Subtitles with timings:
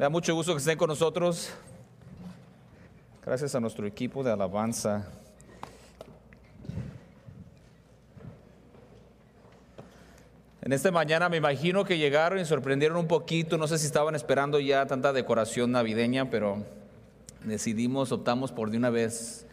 [0.00, 1.50] Me da mucho gusto que estén con nosotros.
[3.22, 5.06] Gracias a nuestro equipo de alabanza.
[10.62, 13.58] En esta mañana me imagino que llegaron y sorprendieron un poquito.
[13.58, 16.64] No sé si estaban esperando ya tanta decoración navideña, pero
[17.44, 19.44] decidimos, optamos por de una vez.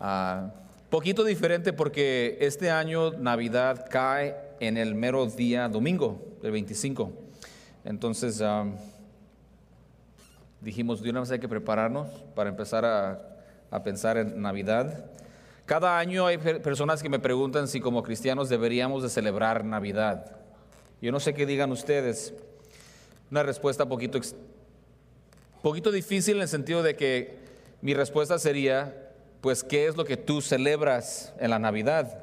[0.00, 0.48] Uh,
[0.88, 7.12] poquito diferente porque este año Navidad cae en el mero día domingo, el 25.
[7.84, 8.74] Entonces um,
[10.62, 13.20] dijimos, de una vez hay que prepararnos para empezar a,
[13.70, 15.06] a pensar en Navidad.
[15.66, 20.36] Cada año hay personas que me preguntan si como cristianos deberíamos de celebrar Navidad.
[21.00, 22.34] Yo no sé qué digan ustedes.
[23.30, 24.20] Una respuesta poquito,
[25.62, 27.38] poquito difícil en el sentido de que
[27.80, 32.21] mi respuesta sería, pues, ¿qué es lo que tú celebras en la Navidad?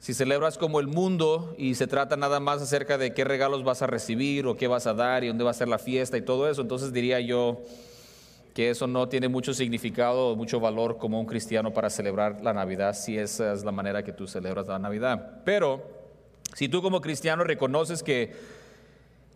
[0.00, 3.80] Si celebras como el mundo y se trata nada más acerca de qué regalos vas
[3.80, 6.22] a recibir o qué vas a dar y dónde va a ser la fiesta y
[6.22, 7.62] todo eso, entonces diría yo
[8.54, 12.52] que eso no tiene mucho significado o mucho valor como un cristiano para celebrar la
[12.52, 15.42] Navidad, si esa es la manera que tú celebras la Navidad.
[15.44, 15.82] Pero
[16.54, 18.32] si tú como cristiano reconoces que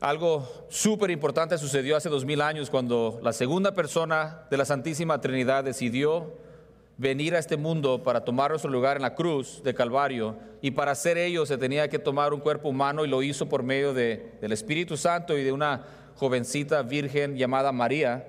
[0.01, 5.21] algo súper importante sucedió hace dos mil años cuando la segunda persona de la Santísima
[5.21, 6.33] Trinidad decidió
[6.99, 10.91] venir a este mundo para tomar nuestro lugar en la cruz de Calvario y para
[10.91, 14.33] hacer ello se tenía que tomar un cuerpo humano y lo hizo por medio de,
[14.41, 18.29] del Espíritu Santo y de una jovencita virgen llamada María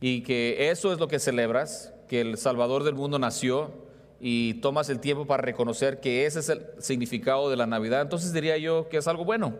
[0.00, 3.72] y que eso es lo que celebras, que el Salvador del mundo nació
[4.20, 8.34] y tomas el tiempo para reconocer que ese es el significado de la Navidad, entonces
[8.34, 9.54] diría yo que es algo bueno.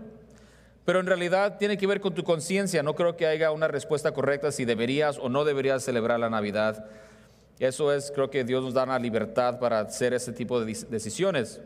[0.85, 2.83] Pero en realidad tiene que ver con tu conciencia.
[2.83, 6.87] No creo que haya una respuesta correcta si deberías o no deberías celebrar la Navidad.
[7.63, 11.61] Eso es, creo que Dios nos da la libertad para hacer ese tipo de decisiones.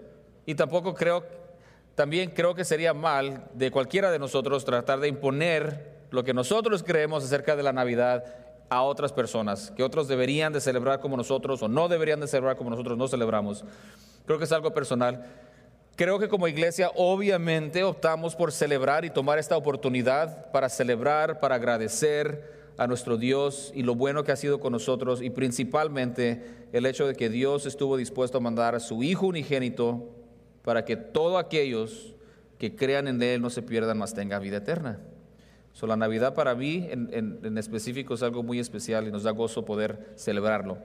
[0.44, 1.24] Y tampoco creo,
[1.94, 6.82] también creo que sería mal de cualquiera de nosotros tratar de imponer lo que nosotros
[6.82, 8.24] creemos acerca de la Navidad
[8.68, 12.56] a otras personas, que otros deberían de celebrar como nosotros o no deberían de celebrar
[12.56, 13.64] como nosotros no celebramos.
[14.26, 15.24] Creo que es algo personal.
[15.96, 21.54] Creo que como iglesia obviamente optamos por celebrar y tomar esta oportunidad para celebrar, para
[21.54, 26.86] agradecer a nuestro Dios y lo bueno que ha sido con nosotros y principalmente el
[26.86, 30.10] hecho de que Dios estuvo dispuesto a mandar a su Hijo unigénito
[30.62, 32.14] para que todos aquellos
[32.58, 35.00] que crean en Él no se pierdan, más tengan vida eterna.
[35.72, 39.64] So, la Navidad para mí en, específico es algo muy especial y nos da gozo
[39.66, 40.78] poder celebrarlo.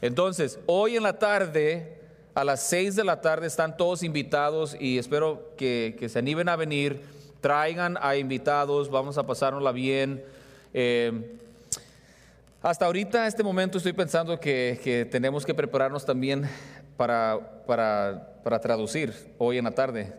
[0.00, 2.00] Entonces, hoy en la tarde,
[2.34, 6.56] a las seis de la tarde, están todos invitados y espero que, se animen a
[6.56, 7.02] venir,
[7.40, 10.24] traigan a invitados, vamos a pasárnosla bien.
[10.74, 11.38] Eh,
[12.62, 16.48] hasta ahorita, este momento, estoy pensando que, tenemos que prepararnos también
[16.96, 20.12] para, para, traducir hoy en la tarde.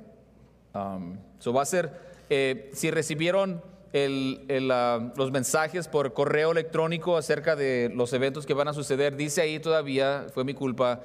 [0.73, 1.17] Um,
[1.55, 1.91] va a ser,
[2.29, 3.61] eh, si recibieron
[3.93, 4.67] el,
[5.15, 9.15] los mensajes por correo electrónico acerca de los eventos que van a suceder.
[9.15, 11.01] Dice ahí todavía, fue mi culpa,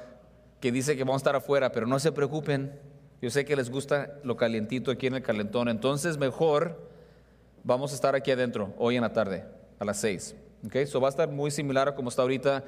[0.61, 2.73] que dice que vamos a estar afuera, pero no se preocupen.
[3.23, 6.88] Yo sé que les gusta lo calientito aquí en el calentón, entonces mejor
[7.65, 9.45] vamos a estar aquí adentro hoy en la tarde,
[9.79, 10.35] a las seis.
[10.67, 10.87] Okay?
[10.87, 12.65] So va a estar muy similar a como está ahorita,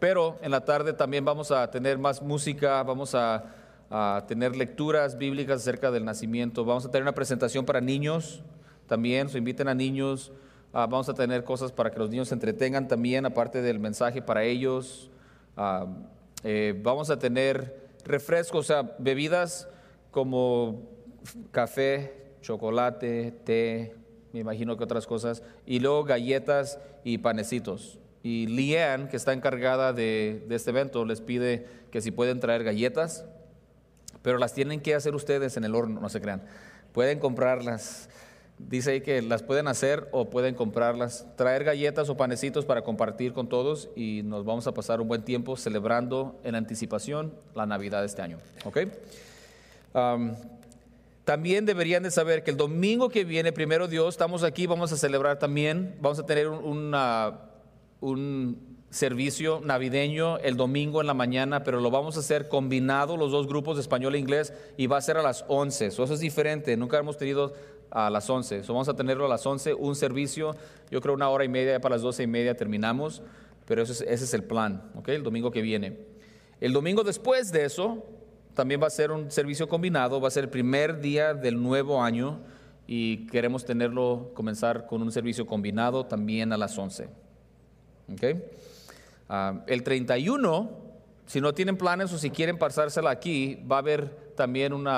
[0.00, 3.44] pero en la tarde también vamos a tener más música, vamos a,
[3.90, 8.42] a tener lecturas bíblicas acerca del nacimiento, vamos a tener una presentación para niños
[8.88, 10.32] también, se inviten a niños.
[10.72, 14.20] Ah, vamos a tener cosas para que los niños se entretengan también, aparte del mensaje
[14.20, 15.10] para ellos.
[15.56, 15.86] Ah,
[16.42, 19.68] eh, vamos a tener refrescos, o sea, bebidas
[20.10, 20.82] como
[21.52, 23.94] café, chocolate, té,
[24.32, 27.98] me imagino que otras cosas, y luego galletas y panecitos.
[28.22, 33.24] Y Lian, que está encargada de, este evento, les pide que si pueden traer galletas,
[34.22, 36.42] pero las tienen que hacer ustedes en el horno, no se crean.
[36.92, 38.08] Pueden comprarlas.
[38.58, 43.32] Dice ahí que las pueden hacer o pueden comprarlas, traer galletas o panecitos para compartir
[43.32, 48.00] con todos y nos vamos a pasar un buen tiempo celebrando en anticipación la Navidad
[48.00, 48.38] de este año.
[48.64, 48.78] ¿ok?
[51.28, 54.96] También deberían de saber que el domingo que viene, primero Dios, estamos aquí, vamos a
[54.96, 56.94] celebrar también, vamos a tener un
[58.88, 63.46] servicio navideño el domingo en la mañana, pero lo vamos a hacer combinado los dos
[63.46, 65.88] grupos español e inglés y va a ser a las 11.
[65.88, 67.52] Eso es diferente, nunca hemos tenido
[67.90, 68.62] a las 11.
[68.66, 70.56] vamos a tenerlo a las 11, un servicio,
[70.90, 73.20] yo creo una hora y media, para las 12 y media terminamos,
[73.66, 75.08] pero ese es, el plan, ¿ok?
[75.08, 75.98] El domingo que viene.
[76.58, 78.02] El domingo después de eso,
[78.58, 82.02] también va a ser un servicio combinado, va a ser el primer día del nuevo
[82.02, 82.40] año
[82.88, 87.08] y queremos tenerlo, comenzar con un servicio combinado también a las 11.
[88.12, 88.22] ¿ok?
[89.28, 90.70] Ah, el 31,
[91.26, 94.88] si no tienen planes o si quieren pasársela aquí, va a haber también un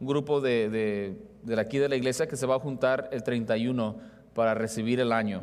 [0.00, 1.14] grupo de
[1.54, 3.96] de aquí de la iglesia que se va a juntar el 31
[4.34, 5.42] para recibir el año.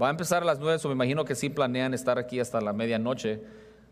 [0.00, 2.60] Va a empezar a las 9, o me imagino que sí planean estar aquí hasta
[2.60, 3.40] la medianoche.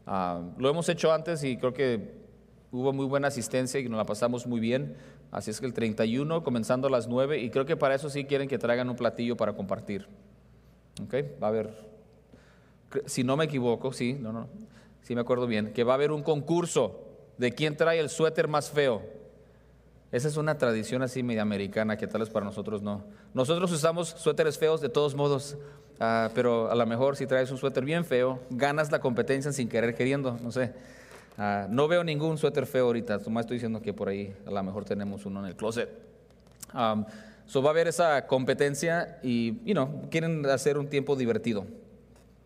[0.09, 2.26] Ah, lo hemos hecho antes y creo que
[2.73, 4.97] hubo muy buena asistencia y nos la pasamos muy bien.
[5.31, 8.25] Así es que el 31, comenzando a las 9, y creo que para eso sí
[8.25, 10.07] quieren que traigan un platillo para compartir.
[11.03, 11.15] ¿Ok?
[11.43, 11.75] Va a haber,
[13.07, 14.49] si no me equivoco, sí, no, no,
[15.03, 17.03] sí me acuerdo bien, que va a haber un concurso
[17.39, 19.03] de quién trae el suéter más feo.
[20.13, 23.05] Esa es una tradición así media americana que tal vez para nosotros no.
[23.35, 25.59] Nosotros usamos suéteres feos de todos modos,
[26.01, 29.69] ah, pero a lo mejor si traes un suéter bien feo, ganas la competencia sin
[29.69, 30.73] querer queriendo, no sé.
[31.39, 34.63] Ah, no veo ningún suéter feo ahorita, más estoy diciendo que por ahí a lo
[34.63, 35.91] mejor tenemos uno en el closet.
[36.73, 37.05] Um,
[37.45, 41.67] so va a haber esa competencia y, you know, quieren hacer un tiempo divertido.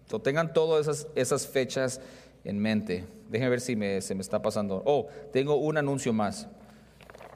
[0.09, 2.01] So tengan todas esas, esas fechas
[2.45, 3.05] en mente.
[3.29, 4.83] Déjenme ver si se me está pasando.
[4.85, 6.49] Oh, tengo un anuncio más.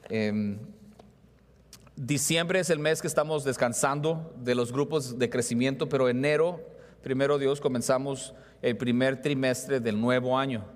[0.09, 0.57] Em,
[1.95, 6.59] diciembre es el mes que estamos descansando de los grupos de crecimiento, pero enero,
[7.01, 10.74] primero Dios, comenzamos el primer trimestre del nuevo año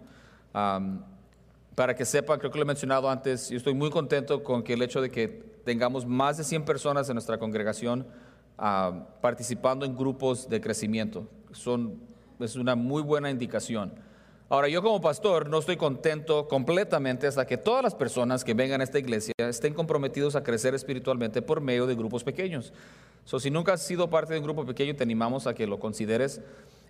[0.51, 4.74] para que sepan, creo que lo he mencionado antes, yo estoy muy contento con que
[4.74, 5.28] el hecho de que
[5.63, 8.07] tengamos más de 100 personas en nuestra congregación
[9.22, 11.28] participando en grupos de crecimiento.
[11.51, 12.00] Son,
[12.40, 13.94] es una muy buena indicación.
[14.50, 18.81] Ahora, yo como pastor no estoy contento completamente hasta que todas las personas que vengan
[18.81, 22.74] a esta iglesia estén comprometidos a crecer espiritualmente por medio de grupos pequeños.
[23.25, 26.42] Si nunca has sido parte de un grupo pequeño, te animamos a que lo consideres.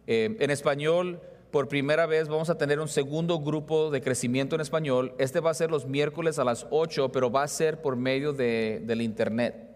[0.08, 1.20] Eh, en español,
[1.52, 5.14] por primera vez vamos a tener un segundo grupo de crecimiento en español.
[5.18, 8.34] Este va a ser los miércoles a las 8, pero va a ser por medio
[8.34, 9.70] de, del internet.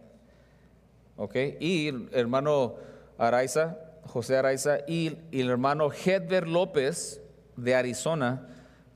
[1.18, 1.36] ¿Ok?
[1.60, 2.76] Y el hermano
[3.18, 7.22] Araiza, José Araiza, y, el hermano Hedver López
[7.56, 8.48] de Arizona,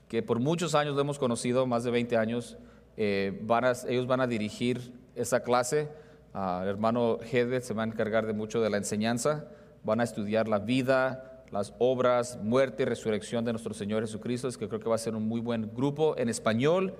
[0.08, 2.58] que por muchos años lo hemos conocido, más de 20 años,
[2.96, 3.40] eh,
[3.88, 5.88] ellos van a dirigir esa clase.
[6.34, 9.46] El hermano Hedver se va a encargar de mucho de la enseñanza,
[9.82, 14.58] van a estudiar la vida, las obras, muerte y resurrección de nuestro Señor Jesucristo, es
[14.58, 16.94] que creo que va a ser un muy buen grupo en español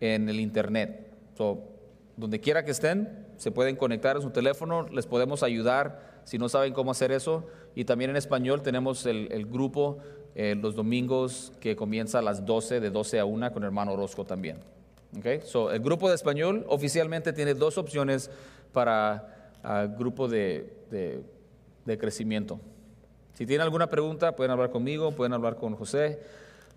[0.00, 1.06] en el internet.
[2.16, 6.50] donde quiera que estén, se pueden conectar a su teléfono, les podemos ayudar si no
[6.50, 7.46] saben cómo hacer eso.
[7.74, 9.98] Y también en español tenemos el, grupo
[10.34, 13.92] eh, los domingos que comienza a las 12, de 12 a 1 con el hermano
[13.92, 14.58] Orozco también.
[15.18, 15.40] Okay?
[15.44, 18.30] So, el grupo de español oficialmente tiene dos opciones
[18.72, 22.60] para el grupo de, de crecimiento.
[23.40, 26.20] Si tienen alguna pregunta, pueden hablar conmigo, pueden hablar con José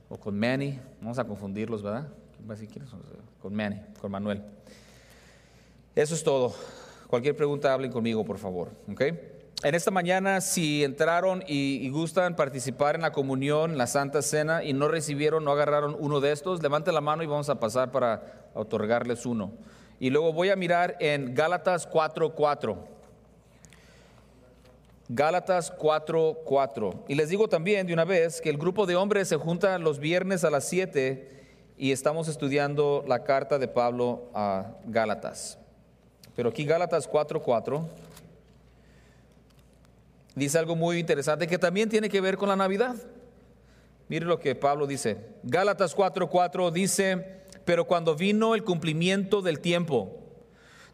[0.08, 0.80] o con Manny.
[1.02, 2.08] Vamos a confundirlos, ¿verdad?
[3.42, 4.42] Con Manny, con Manuel.
[5.94, 6.54] Eso es todo.
[7.08, 8.70] Cualquier pregunta, hablen conmigo, por favor.
[9.62, 14.72] En esta mañana, si entraron y, gustan participar en la comunión, la Santa Cena, y
[14.72, 18.48] no recibieron, no agarraron uno de estos, levanten la mano y vamos a pasar para
[18.54, 19.52] otorgarles uno.
[20.00, 22.93] Y luego voy a mirar en Gálatas 4.4.
[25.10, 27.04] Gálatas 4:4.
[27.08, 30.00] Y les digo también de una vez que el grupo de hombres se junta los
[30.00, 31.30] viernes a las 7
[31.78, 35.58] y estamos estudiando la carta de Pablo a Gálatas.
[36.36, 37.86] Pero aquí Gálatas 4:4
[40.36, 42.96] dice algo muy interesante que también tiene que ver con la Navidad.
[44.08, 45.18] Mire lo que Pablo dice.
[45.44, 50.20] Gálatas 4:4 dice, pero cuando vino el cumplimiento del tiempo,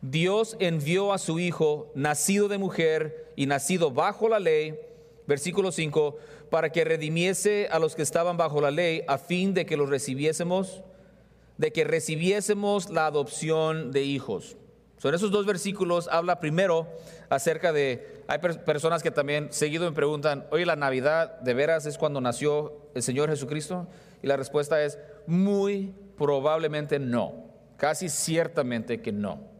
[0.01, 4.77] Dios envió a su Hijo, nacido de mujer y nacido bajo la ley,
[5.25, 6.18] versículo 5,
[6.49, 9.90] para que redimiese a los que estaban bajo la ley, a fin de que los
[9.90, 10.83] recibiésemos,
[11.57, 14.57] de que recibiésemos la adopción de hijos.
[14.97, 16.90] Son esos dos versículos habla primero
[17.30, 21.97] acerca de, hay personas que también seguido me preguntan, oye, la Navidad de veras es
[21.97, 23.87] cuando nació el Señor Jesucristo?
[24.21, 27.45] Y la respuesta es muy probablemente no,
[27.78, 29.59] casi ciertamente que no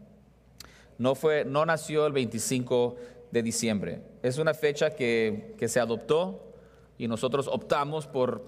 [1.00, 2.96] no, fue, no nació el 25
[3.30, 4.02] de diciembre.
[4.22, 6.54] Es una fecha que, se adoptó
[6.98, 8.42] y nosotros optamos por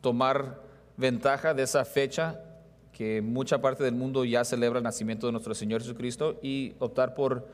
[0.00, 0.60] tomar
[0.96, 2.40] ventaja de esa fecha
[2.92, 7.14] que mucha parte del mundo ya celebra el nacimiento de nuestro Señor Jesucristo y optar
[7.14, 7.46] por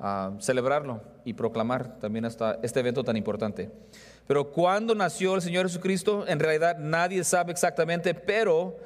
[0.00, 3.70] ah, celebrarlo y proclamar también hasta este evento tan importante.
[4.26, 8.76] Pero cuando nació el Señor Jesucristo, en realidad nadie sabe exactamente, pero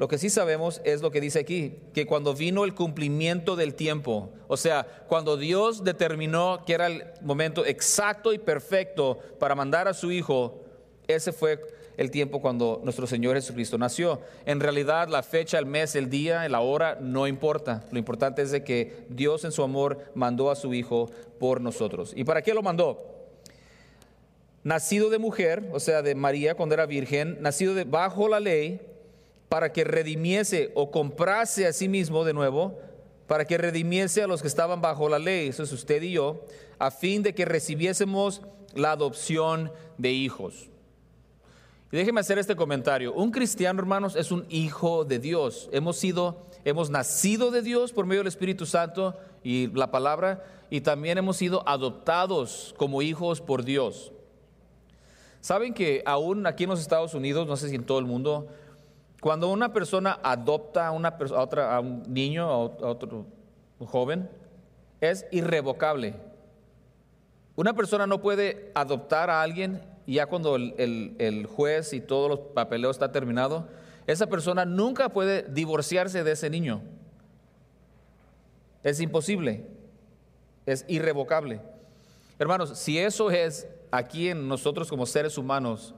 [0.00, 3.74] lo que sí sabemos es lo que dice aquí, que cuando vino el cumplimiento del
[3.74, 9.88] tiempo, o sea, cuando Dios determinó que era el momento exacto y perfecto para mandar
[9.88, 10.64] a su Hijo,
[11.06, 11.60] ese fue
[11.98, 14.22] el tiempo cuando nuestro Señor Jesucristo nació.
[14.46, 17.84] En realidad la fecha, el mes, el día, la hora no importa.
[17.90, 22.14] Lo importante es de que Dios en su amor mandó a su Hijo por nosotros.
[22.16, 23.04] ¿Y para qué lo mandó?
[24.64, 28.80] Nacido de mujer, o sea, de María cuando era virgen, nacido de, bajo la ley,
[29.50, 32.78] para que redimiese o comprase a sí mismo de nuevo,
[33.26, 36.44] para que redimiese a los que estaban bajo la ley, eso es usted y yo,
[36.78, 38.42] a fin de que recibiésemos
[38.74, 40.70] la adopción de hijos.
[41.90, 43.12] Y déjeme hacer este comentario.
[43.12, 45.68] Un cristiano, hermanos, es un hijo de Dios.
[45.72, 50.82] Hemos sido, hemos nacido de Dios por medio del Espíritu Santo y la palabra, y
[50.82, 54.12] también hemos sido adoptados como hijos por Dios.
[55.40, 58.46] Saben que aún aquí en los Estados Unidos, no sé si en todo el mundo,
[59.20, 63.26] cuando una persona adopta a, una, otra, a un niño, a otro
[63.78, 64.30] joven,
[65.00, 66.14] es irrevocable.
[67.56, 72.38] Una persona no puede adoptar a alguien y ya cuando el, juez y todos los
[72.54, 73.68] papeleos está terminado,
[74.06, 76.82] esa persona nunca puede divorciarse de ese niño.
[78.82, 79.66] Es imposible,
[80.66, 81.60] es irrevocable.
[82.38, 85.94] Hermanos, si eso es aquí en nosotros como seres humanos,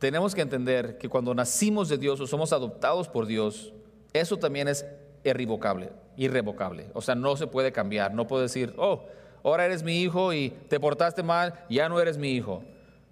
[0.00, 3.74] tenemos que entender que cuando nacimos de Dios o somos adoptados por Dios,
[4.14, 4.86] eso también es
[5.24, 6.86] irrevocable, irrevocable.
[6.94, 9.04] O sea, no se puede cambiar, no puedo decir, oh,
[9.44, 12.64] ahora eres mi hijo y te portaste mal, ya no eres mi hijo.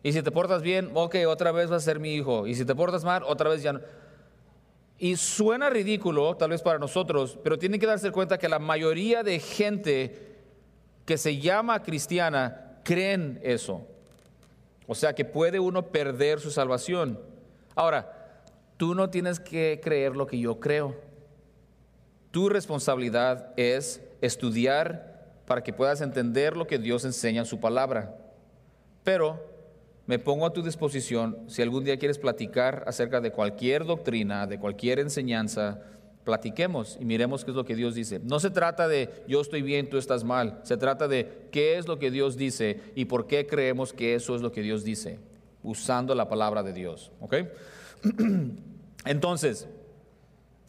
[0.02, 2.46] Y si te portas bien, ok, otra vez vas a ser mi hijo.
[2.46, 3.80] Y si te portas mal, otra vez ya no.
[4.98, 9.22] Y suena ridículo, tal vez para nosotros, pero tienen que darse cuenta que la mayoría
[9.22, 10.36] de gente
[11.04, 13.86] que se llama cristiana creen eso.
[14.88, 17.20] O sea que puede uno perder su salvación.
[17.74, 18.42] Ahora,
[18.78, 20.96] tú no tienes que creer lo que yo creo.
[22.30, 28.16] Tu responsabilidad es estudiar para que puedas entender lo que Dios enseña en su palabra.
[29.04, 29.38] Pero
[30.06, 34.58] me pongo a tu disposición si algún día quieres platicar acerca de cualquier doctrina, de
[34.58, 35.82] cualquier enseñanza,
[36.28, 38.20] platiquemos y miremos qué es lo que Dios dice.
[38.22, 40.60] No se trata de yo estoy bien, tú estás mal.
[40.62, 44.36] Se trata de qué es lo que Dios dice y por qué creemos que eso
[44.36, 45.20] es lo que Dios dice,
[45.62, 47.12] usando la palabra de Dios.
[47.20, 47.36] ¿Ok?
[49.06, 49.68] Entonces,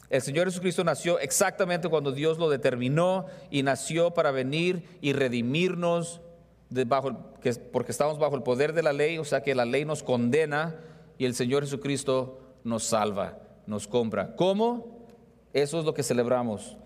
[0.09, 6.21] el Señor Jesucristo nació exactamente cuando Dios lo determinó y nació para venir y redimirnos
[7.73, 10.77] porque estamos bajo el poder de la ley, o sea que la ley nos condena
[11.17, 14.37] y el Señor Jesucristo nos salva, nos compra.
[14.37, 14.98] ¿Cómo?
[15.61, 16.77] Eso es lo que celebramos.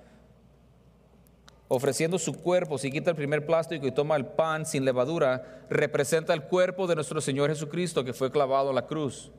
[1.67, 6.33] Ofreciendo su cuerpo, si quita el primer plástico y toma el pan sin levadura, representa
[6.33, 9.31] el cuerpo de nuestro Señor Jesucristo que fue clavado a la cruz.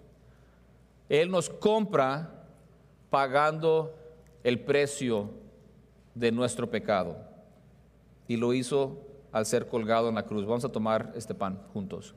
[1.09, 2.47] Él nos compra
[3.11, 3.95] pagando
[4.43, 5.31] el precio
[6.14, 7.17] de nuestro pecado.
[8.26, 8.99] Y lo hizo
[9.33, 10.47] al ser colgado en la cruz.
[10.47, 12.14] Vamos a tomar este pan juntos.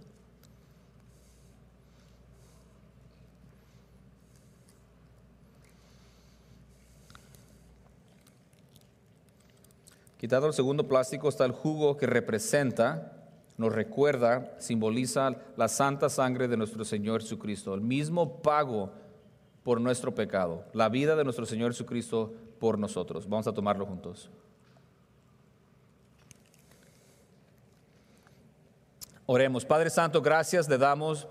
[10.28, 13.14] Quitado el segundo plástico está el jugo que representa,
[13.56, 18.92] nos recuerda, simboliza la santa sangre de nuestro Señor Jesucristo, el mismo pago
[19.64, 23.30] por nuestro pecado, la vida de nuestro Señor Jesucristo por nosotros.
[23.30, 24.30] Vamos a tomarlo juntos.
[29.28, 29.64] Oremos.
[29.64, 31.26] Padre Santo, gracias le damos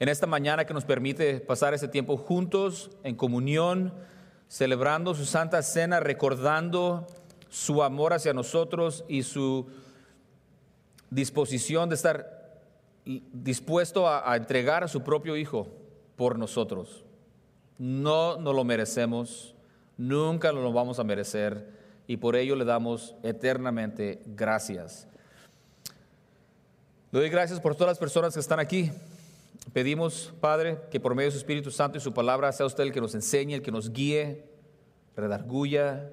[0.00, 3.94] en esta mañana que nos permite pasar ese tiempo juntos, en comunión,
[4.48, 7.06] celebrando su santa cena, recordando
[7.48, 9.66] su amor hacia nosotros y su
[11.10, 12.38] disposición de estar
[13.04, 15.68] dispuesto a, entregar a su propio Hijo
[16.16, 17.04] por nosotros.
[17.78, 19.54] No nos lo merecemos,
[19.96, 25.06] nunca lo vamos a merecer y por ello le damos eternamente gracias.
[27.10, 28.90] Le doy gracias por todas las personas que están aquí.
[29.72, 32.92] Pedimos, Padre, que por medio de su Espíritu Santo y su palabra sea usted el
[32.92, 34.44] que nos enseñe, el que nos guíe,
[35.16, 36.10] redarguya,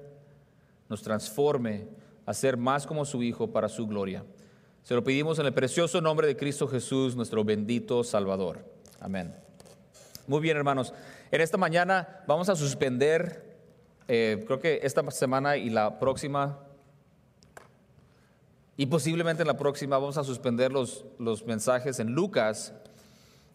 [0.88, 1.88] nos transforme
[2.24, 4.24] a ser más como su Hijo para su gloria.
[4.82, 8.64] Se lo pedimos en el precioso nombre de Cristo Jesús, nuestro bendito Salvador.
[9.00, 9.34] Amén.
[10.26, 10.92] Muy bien, hermanos.
[11.30, 13.56] En esta mañana vamos a suspender,
[14.08, 16.60] eh, creo que esta semana y la próxima
[18.76, 22.74] y posiblemente en la próxima vamos a suspender los, los mensajes en Lucas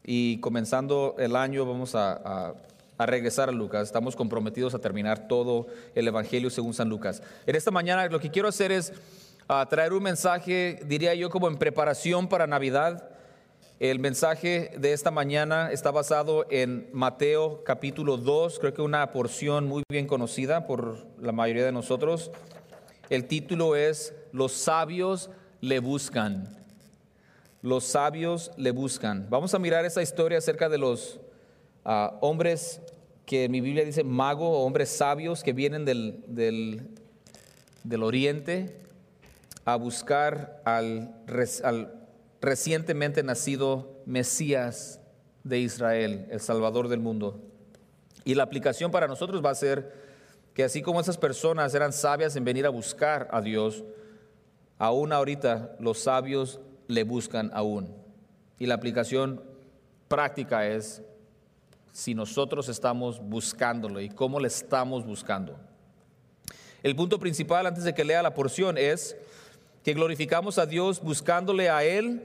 [0.04, 2.54] y comenzando el año vamos a, a,
[3.06, 3.84] regresar a Lucas.
[3.84, 7.22] Estamos comprometidos a terminar todo el Evangelio según San Lucas.
[7.46, 8.94] En esta mañana lo que quiero hacer es
[9.48, 13.10] ah, traer un mensaje, diría yo, como en preparación para Navidad.
[13.80, 19.68] El mensaje de esta mañana está basado en Mateo capítulo 2, creo que una porción
[19.68, 22.30] muy bien conocida por la mayoría de nosotros.
[23.10, 25.32] El título es Los sabios
[25.62, 26.58] le buscan.
[27.64, 29.28] Los sabios le buscan.
[29.30, 31.20] Vamos a mirar esa historia acerca de los
[31.84, 32.82] ah, hombres
[33.32, 38.76] que mi Biblia dice mago, hombres sabios que vienen del, del, oriente
[39.64, 41.16] a buscar al,
[41.64, 41.94] al
[42.42, 45.00] recientemente nacido Mesías
[45.46, 47.40] de Israel, el Salvador del mundo.
[48.26, 49.94] Y la aplicación para nosotros va a ser
[50.54, 53.86] que así como esas personas eran sabias en venir a buscar a Dios,
[54.78, 56.60] aún ahorita los sabios
[56.90, 57.96] le buscan aún.
[58.60, 59.42] Y la aplicación
[60.10, 61.02] práctica es
[61.92, 65.58] si nosotros estamos buscándolo y cómo le estamos buscando.
[66.84, 69.16] El punto principal antes de que lea la porción es
[69.84, 72.24] que glorificamos a Dios buscándole a Él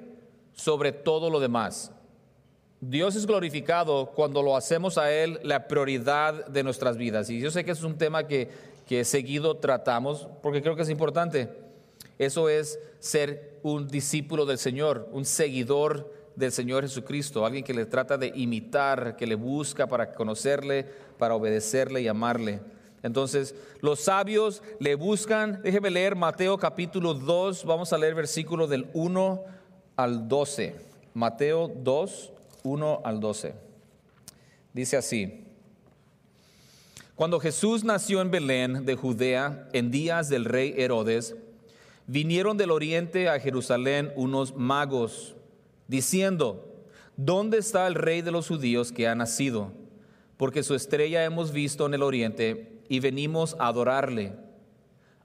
[0.55, 1.93] sobre todo lo demás.
[2.81, 7.31] Dios es glorificado cuando lo hacemos a Él la prioridad de nuestras vidas.
[7.31, 8.51] Y yo sé que es un tema que,
[8.87, 11.49] que seguido tratamos porque creo que es importante.
[12.19, 17.87] Eso es ser un discípulo del Señor, un seguidor del Señor Jesucristo, alguien que le
[17.87, 20.85] trata de imitar, que le busca para conocerle,
[21.19, 22.61] para obedecerle y amarle.
[23.03, 28.89] Entonces, los sabios le buscan, déjeme leer Mateo capítulo 2, vamos a leer versículo del
[28.93, 29.45] 1
[29.97, 30.75] al 12.
[31.15, 32.33] Mateo 2,
[32.65, 33.55] 1 al 12.
[34.75, 35.43] Dice así.
[37.15, 41.35] Cuando Jesús nació en Belén de Judea, en días del rey Herodes,
[42.07, 45.36] vinieron del oriente a Jerusalén unos magos
[45.89, 46.85] diciendo,
[47.17, 49.73] ¿dónde está el rey de los judíos que ha nacido?
[50.37, 54.33] Porque su estrella hemos visto en el oriente y venimos a adorarle.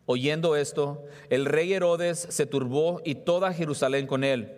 [0.06, 4.58] Oyendo esto, el rey Herodes se turbó y toda Jerusalén con él.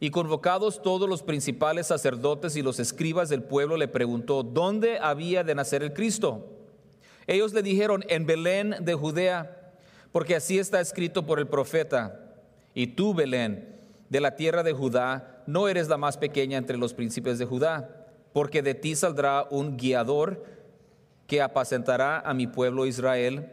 [0.00, 5.44] Y convocados todos los principales sacerdotes y los escribas del pueblo, le preguntó, ¿dónde había
[5.44, 6.50] de nacer el Cristo?
[7.26, 9.72] Ellos le dijeron, en Belén de Judea,
[10.12, 12.34] porque así está escrito por el profeta.
[12.74, 13.73] Y tú, Belén,
[14.14, 18.06] de la tierra de Judá, no eres la más pequeña entre los príncipes de Judá,
[18.32, 20.44] porque de ti saldrá un guiador
[21.26, 23.50] que apacentará a mi pueblo Israel.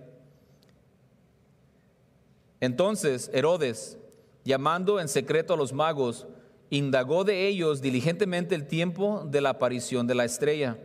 [2.59, 3.97] Entonces Herodes,
[4.45, 6.27] llamando en secreto a los magos,
[6.69, 10.77] indagó de ellos diligentemente el tiempo de la aparición de la estrella.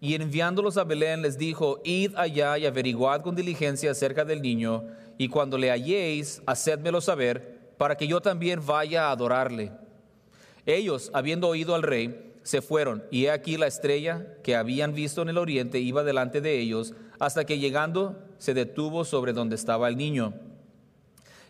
[0.00, 4.84] Y enviándolos a Belén les dijo, id allá y averiguad con diligencia acerca del niño,
[5.18, 9.72] y cuando le halléis, hacedmelo saber para que yo también vaya a adorarle.
[10.64, 15.22] Ellos, habiendo oído al rey, se fueron, y he aquí la estrella que habían visto
[15.22, 19.88] en el oriente iba delante de ellos, hasta que llegando se detuvo sobre donde estaba
[19.88, 20.34] el niño.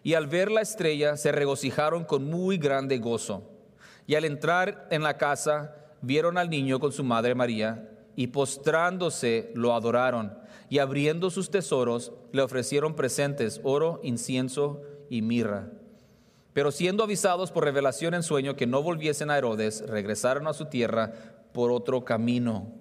[0.02, 3.42] Y al ver la estrella se regocijaron con muy grande gozo.
[4.06, 9.50] Y al entrar en la casa vieron al niño con su madre María, y postrándose
[9.54, 10.38] lo adoraron,
[10.70, 15.70] y abriendo sus tesoros le ofrecieron presentes, oro, incienso y mirra.
[16.56, 20.64] Pero siendo avisados por revelación en sueño que no volviesen a Herodes, regresaron a su
[20.64, 21.12] tierra
[21.52, 22.72] por otro camino.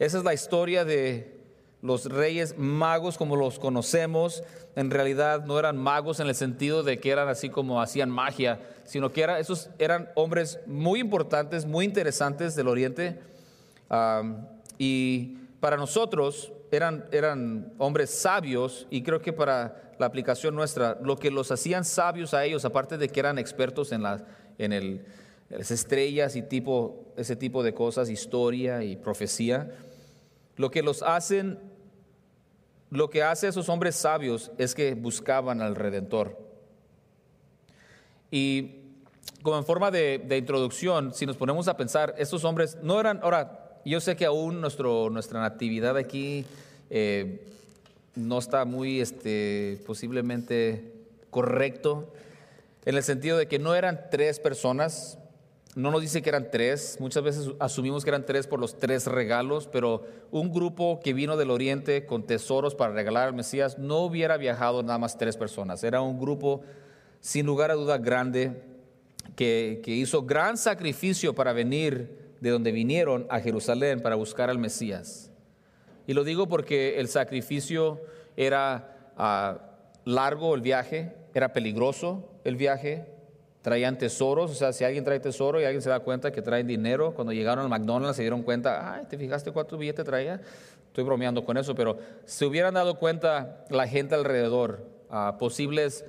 [0.00, 1.38] Esa es la historia de
[1.82, 4.42] los reyes magos como los conocemos.
[4.74, 8.58] En realidad no eran magos en el sentido de que eran así como hacían magia,
[8.82, 13.20] sino que esos eran hombres muy importantes, muy interesantes del Oriente.
[14.78, 21.16] y para nosotros eran, eran hombres sabios y creo que para la aplicación nuestra, lo
[21.16, 24.24] que los hacían sabios a ellos, aparte de que eran expertos en, las,
[24.58, 25.04] en el,
[25.50, 29.70] las estrellas y tipo, ese tipo de cosas, historia y profecía,
[30.56, 31.58] lo que los hacen,
[32.90, 36.38] lo que hace a esos hombres sabios es que buscaban al Redentor.
[38.30, 38.80] Y
[39.42, 43.80] como en forma de, introducción, si nos ponemos a pensar, estos hombres no eran, ahora,
[43.84, 46.46] yo sé que aún nuestro, nuestra natividad aquí
[46.90, 47.46] eh,
[48.14, 50.92] no está muy este, posiblemente
[51.30, 52.12] correcto,
[52.84, 55.18] en el sentido de que no eran tres personas,
[55.74, 59.06] no nos dice que eran tres, muchas veces asumimos que eran tres por los tres
[59.06, 64.00] regalos, pero un grupo que vino del oriente con tesoros para regalar al Mesías no
[64.00, 66.60] hubiera viajado nada más tres personas, era un grupo
[67.20, 68.62] sin lugar a duda grande
[69.34, 74.58] que, que hizo gran sacrificio para venir de donde vinieron a Jerusalén para buscar al
[74.58, 75.30] Mesías.
[76.06, 78.00] Y lo digo porque el sacrificio
[78.36, 79.58] era ah,
[80.04, 83.06] largo el viaje, era peligroso el viaje,
[83.62, 86.66] traían tesoros, o sea, si alguien trae tesoro y alguien se da cuenta que traen
[86.66, 90.40] dinero, cuando llegaron al McDonald's se dieron cuenta, ay, ¿te fijaste cuánto billete traía?
[90.86, 96.04] Estoy bromeando con eso, pero se hubieran dado cuenta la gente alrededor, ah, posibles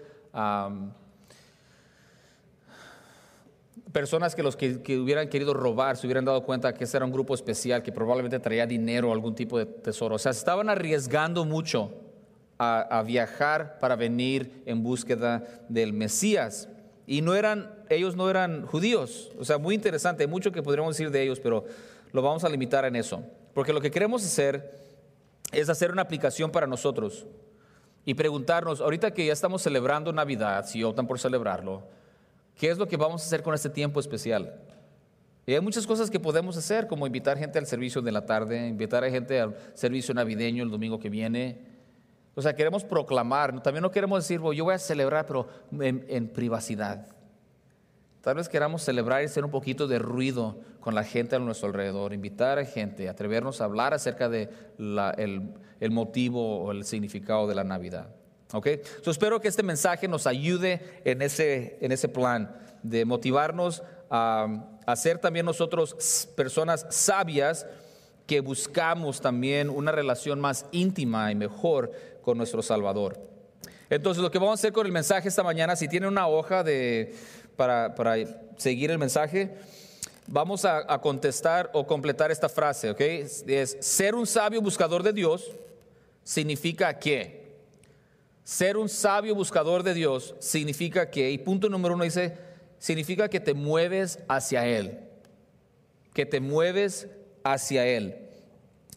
[3.95, 7.13] personas que los que, hubieran querido robar se hubieran dado cuenta que ese era un
[7.13, 10.15] grupo especial que probablemente traía dinero o algún tipo de tesoro.
[10.15, 11.93] O sea, se estaban arriesgando mucho
[12.57, 16.67] a, viajar para venir en búsqueda del Mesías.
[17.07, 19.31] Y no eran, ellos no eran judíos.
[19.39, 21.63] O sea, muy interesante, hay mucho que podríamos decir de ellos, pero
[22.11, 23.23] lo vamos a limitar en eso.
[23.53, 24.77] Porque lo que queremos hacer
[25.53, 27.25] es hacer una aplicación para nosotros
[28.03, 31.83] y preguntarnos, ahorita que ya estamos celebrando Navidad, si optan por celebrarlo,
[32.57, 34.61] ¿Qué es lo que vamos a hacer con este tiempo especial?
[35.45, 38.67] Y hay muchas cosas que podemos hacer, como invitar gente al servicio de la tarde,
[38.67, 41.59] invitar a gente al servicio navideño el domingo que viene.
[42.33, 45.47] O sea, queremos proclamar, también no queremos decir, yo voy a celebrar, pero
[45.79, 47.07] en, privacidad.
[48.21, 51.67] Tal vez queramos celebrar y hacer un poquito de ruido con la gente a nuestro
[51.67, 57.53] alrededor, invitar a gente, atrevernos a hablar acerca de el, motivo o el significado de
[57.53, 58.09] la Navidad.
[58.55, 58.67] ¿Ok?
[59.03, 64.71] So, espero que este mensaje nos ayude en ese, en ese plan de motivarnos a
[64.85, 67.65] a ser también nosotros personas sabias
[68.27, 71.91] que buscamos también una relación más íntima y mejor
[72.21, 73.19] con nuestro Salvador.
[73.89, 76.63] Entonces, lo que vamos a hacer con el mensaje esta mañana, si tienen una hoja
[76.63, 77.13] de,
[77.55, 77.93] para,
[78.57, 79.55] seguir el mensaje,
[80.27, 83.01] vamos a, a, contestar o completar esta frase, ¿ok?
[83.01, 85.51] Es ser un sabio buscador de Dios
[86.23, 87.44] significa que.
[88.45, 92.37] Ser un sabio buscador de Dios significa que, y punto número uno dice,
[92.77, 94.99] significa que te mueves hacia Él,
[96.13, 97.07] que te mueves
[97.43, 98.19] hacia Él.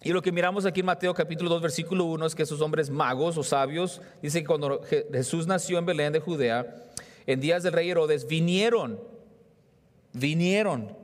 [0.03, 2.91] Y lo que miramos aquí en Mateo capítulo 2, versículo 1 es que esos hombres
[2.91, 6.85] magos o sabios, dice que cuando Jesús nació en Belén de Judea,
[7.27, 9.01] en días del rey Herodes, vinieron,
[10.13, 10.95] vinieron,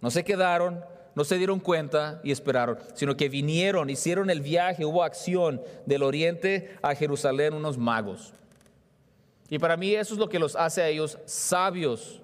[0.00, 0.82] no se quedaron,
[1.14, 6.02] no se dieron cuenta y esperaron, sino que vinieron, hicieron el viaje, hubo acción del
[6.02, 8.32] oriente a Jerusalén unos magos.
[9.48, 12.22] Y para mí eso es lo que los hace a ellos sabios,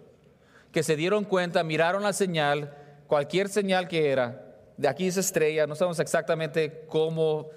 [0.73, 2.75] que se dieron cuenta, miraron la señal,
[3.07, 4.47] cualquier señal que era,
[4.77, 7.49] de aquí esa estrella, no sabemos exactamente cómo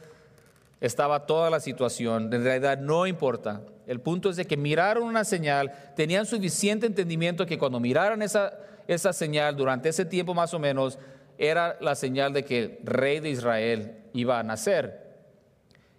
[0.82, 3.62] estaba toda la situación, en realidad no importa.
[3.86, 8.58] El punto es de que miraron una señal, tenían suficiente entendimiento que cuando miraron esa,
[8.88, 10.98] esa señal durante ese tiempo más o menos,
[11.40, 15.08] era la señal de que el rey de Israel iba a nacer.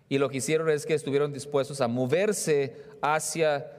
[0.09, 3.73] Y lo que hicieron es que estuvieron dispuestos a moverse hacia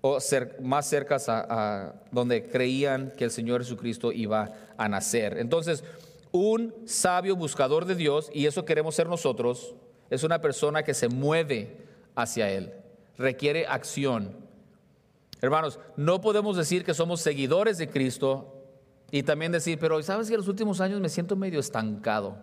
[0.00, 0.18] o
[0.62, 5.38] más cerca a, donde creían que el Señor Jesucristo iba a nacer.
[5.38, 5.84] Entonces,
[6.32, 9.74] un sabio buscador de Dios, y eso queremos ser nosotros,
[10.10, 11.76] es una persona que se mueve
[12.14, 12.72] hacia Él,
[13.16, 14.36] requiere acción.
[15.40, 18.55] Hermanos, no podemos decir que somos seguidores de Cristo
[19.10, 22.36] y también decir, pero sabes que los últimos años me siento medio estancado.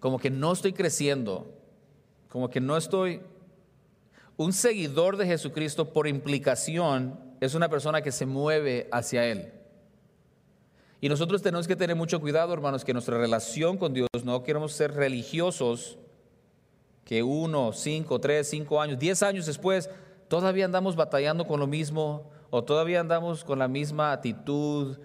[0.00, 1.46] Como que no estoy creciendo,
[2.28, 3.20] como que no estoy...
[4.36, 9.52] Un seguidor de Jesucristo por implicación es una persona que se mueve hacia Él.
[11.00, 14.72] Y nosotros tenemos que tener mucho cuidado, hermanos, que nuestra relación con Dios no queremos
[14.72, 15.98] ser religiosos,
[17.04, 19.90] que uno, cinco, tres, cinco años, diez años después,
[20.28, 24.98] todavía andamos batallando con lo mismo, o todavía andamos con la misma actitud,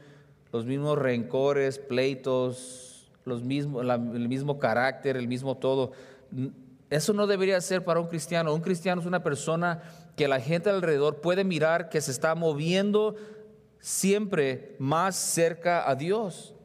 [0.52, 5.91] los mismos rencores, pleitos, los mismos, el mismo carácter, el mismo todo.
[6.89, 8.54] Eso no debería ser para un cristiano.
[8.54, 9.82] Un cristiano es una persona
[10.15, 13.15] que la gente alrededor puede mirar que se está moviendo
[13.80, 16.56] siempre más cerca a Dios.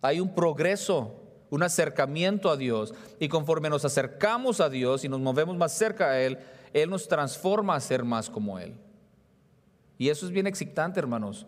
[0.00, 1.14] Hay un progreso,
[1.50, 2.94] un acercamiento a Dios.
[3.20, 6.38] Y conforme nos acercamos a Dios y nos movemos más cerca a Él,
[6.72, 8.74] Él nos transforma a ser más como Él.
[9.98, 11.46] Y eso es bien excitante, hermanos.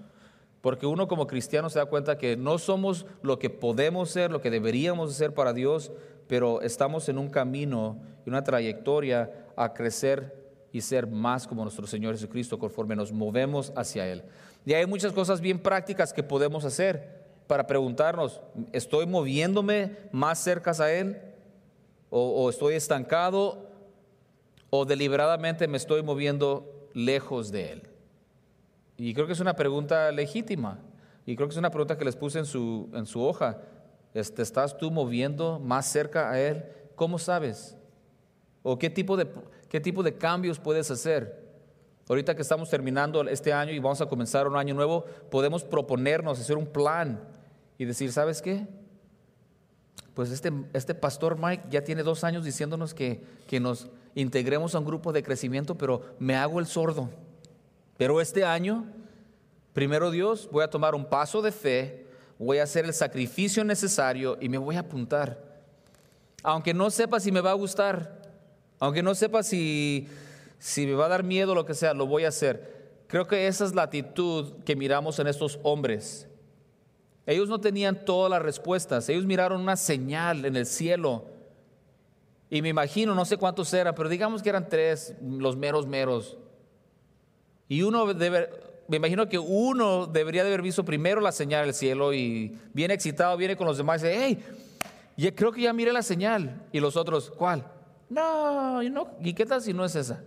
[0.61, 4.41] Porque uno como cristiano se da cuenta que no somos lo que podemos ser, lo
[4.41, 5.93] que deberíamos ser para Dios,
[6.27, 10.37] pero estamos en un camino y una trayectoria a crecer
[10.73, 14.25] y ser más como nuestro Señor Jesucristo conforme nos movemos hacia Él.
[14.67, 20.73] Y hay muchas cosas bien prácticas que podemos hacer para preguntarnos, ¿estoy moviéndome más cerca
[20.79, 21.23] a Él?
[22.11, 23.71] ¿O, o estoy estancado?
[24.71, 27.83] ¿O deliberadamente me estoy moviendo lejos de Él?
[28.99, 30.79] Y creo que es una pregunta legítima.
[31.25, 33.59] Y creo que es una pregunta que les puse en su, en su hoja.
[34.13, 36.65] Este, ¿Estás tú moviendo más cerca a Él?
[36.97, 37.77] ¿Cómo sabes?
[38.63, 39.29] ¿O qué tipo, de,
[39.69, 41.47] qué tipo de cambios puedes hacer?
[42.09, 46.41] Ahorita que estamos terminando este año y vamos a comenzar un año nuevo, podemos proponernos
[46.41, 47.21] hacer un plan
[47.77, 48.67] y decir, ¿sabes qué?
[50.15, 54.81] Pues este, este pastor Mike ya tiene dos años diciéndonos que, que nos integremos a
[54.81, 57.11] un grupo de crecimiento, pero me hago el sordo.
[57.99, 58.87] Pero este año,
[59.75, 62.07] primero Dios, voy a tomar un paso de fe,
[62.39, 65.45] voy a hacer el sacrificio necesario y me voy a apuntar.
[66.45, 68.23] Aunque no sepa si me va a gustar,
[68.79, 70.09] aunque no sepa si,
[70.61, 72.79] si me va a dar miedo lo que sea, lo voy a hacer.
[73.09, 76.29] Creo que esa es la actitud que miramos en estos hombres.
[77.27, 81.25] Ellos no tenían todas las respuestas, ellos miraron una señal en el cielo.
[82.49, 86.39] Y me imagino, no sé cuántos eran, pero digamos que eran tres, los meros meros.
[87.69, 92.15] Y uno me imagino que uno debería de haber visto primero la señal del cielo
[92.15, 94.19] y viene excitado, viene con los demás y dice,
[95.17, 96.67] hey, creo que ya miré la señal.
[96.73, 97.65] Y los otros, ¿cuál?
[98.09, 100.23] No, no, ¿y qué tal si no es esa?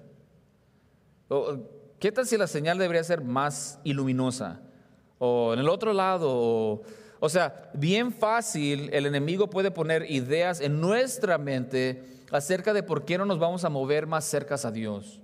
[1.99, 4.61] ¿Qué tal si la señal debería ser más iluminosa?
[5.23, 6.29] o en el otro lado.
[6.31, 6.81] O,
[7.19, 13.05] o sea, bien fácil el enemigo puede poner ideas en nuestra mente acerca de por
[13.05, 15.21] qué no nos vamos a mover más cerca a Dios.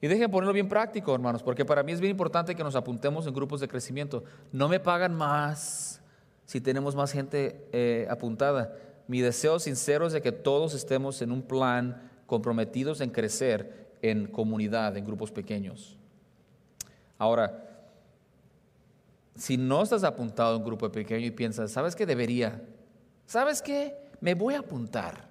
[0.00, 3.26] Y dejen ponerlo bien práctico, hermanos, porque para mí es bien importante que nos apuntemos
[3.26, 4.24] en grupos de crecimiento.
[4.52, 6.00] No me pagan más
[6.44, 8.76] si tenemos más gente eh, apuntada.
[9.08, 14.26] Mi deseo sincero es de que todos estemos en un plan comprometidos en crecer en
[14.26, 15.96] comunidad, en grupos pequeños.
[17.18, 17.62] Ahora,
[19.34, 22.62] si no estás apuntado en un grupo pequeño y piensas, ¿sabes qué debería?
[23.26, 23.96] ¿Sabes qué?
[24.20, 25.28] Me voy a apuntar.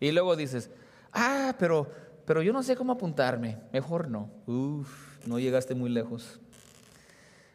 [0.00, 0.70] Y luego dices,
[1.12, 1.90] ah, pero
[2.28, 4.28] pero yo no sé cómo apuntarme, mejor no.
[4.46, 6.38] Uf, no llegaste muy lejos.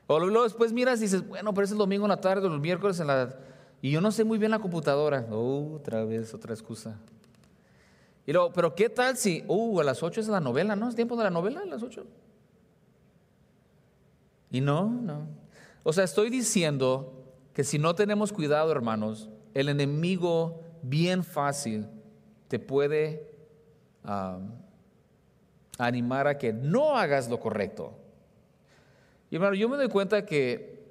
[0.07, 2.51] O luego después miras y dices, bueno, pero es el domingo en la tarde o
[2.51, 3.37] el miércoles en la...
[3.83, 5.27] Y yo no sé muy bien la computadora.
[5.29, 6.97] otra vez, otra excusa.
[8.25, 10.89] Y luego, pero ¿qué tal si, uh, a las 8 es la novela, ¿no?
[10.89, 12.03] ¿Es tiempo de la novela a las 8?
[14.49, 15.27] Y no, no.
[15.83, 17.13] O sea, estoy diciendo
[17.53, 21.85] que si no tenemos cuidado, hermanos, el enemigo bien fácil
[22.47, 23.33] te puede
[25.77, 27.97] animar a que no hagas lo correcto.
[29.29, 30.83] Y hermano, yo me doy cuenta que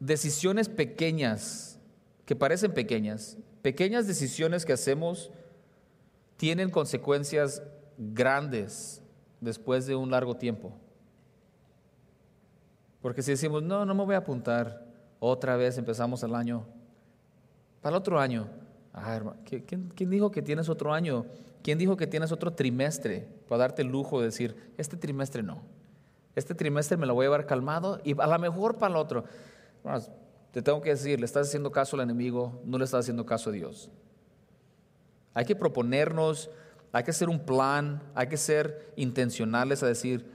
[0.00, 1.78] decisiones pequeñas,
[2.24, 5.30] que parecen pequeñas, pequeñas decisiones que hacemos
[6.36, 7.62] tienen consecuencias
[7.96, 9.00] grandes
[9.40, 10.72] después de un largo tiempo.
[13.00, 14.86] Porque si decimos, no, no me voy a apuntar,
[15.20, 16.66] otra vez empezamos el año,
[17.80, 18.48] para el otro año,
[18.92, 21.26] ah, hermano, ¿quién, ¿quién dijo que tienes otro año?
[21.62, 25.62] ¿Quién dijo que tienes otro trimestre para darte el lujo de decir, este trimestre no?
[26.34, 29.24] Este trimestre me lo voy a llevar calmado y a lo mejor para el otro.
[30.50, 33.50] te tengo que decir, le estás haciendo caso al enemigo, no le estás haciendo caso
[33.50, 33.90] a Dios.
[35.34, 36.50] Hay que proponernos,
[36.90, 40.26] hay que hacer un plan, hay que ser intencionales a decir,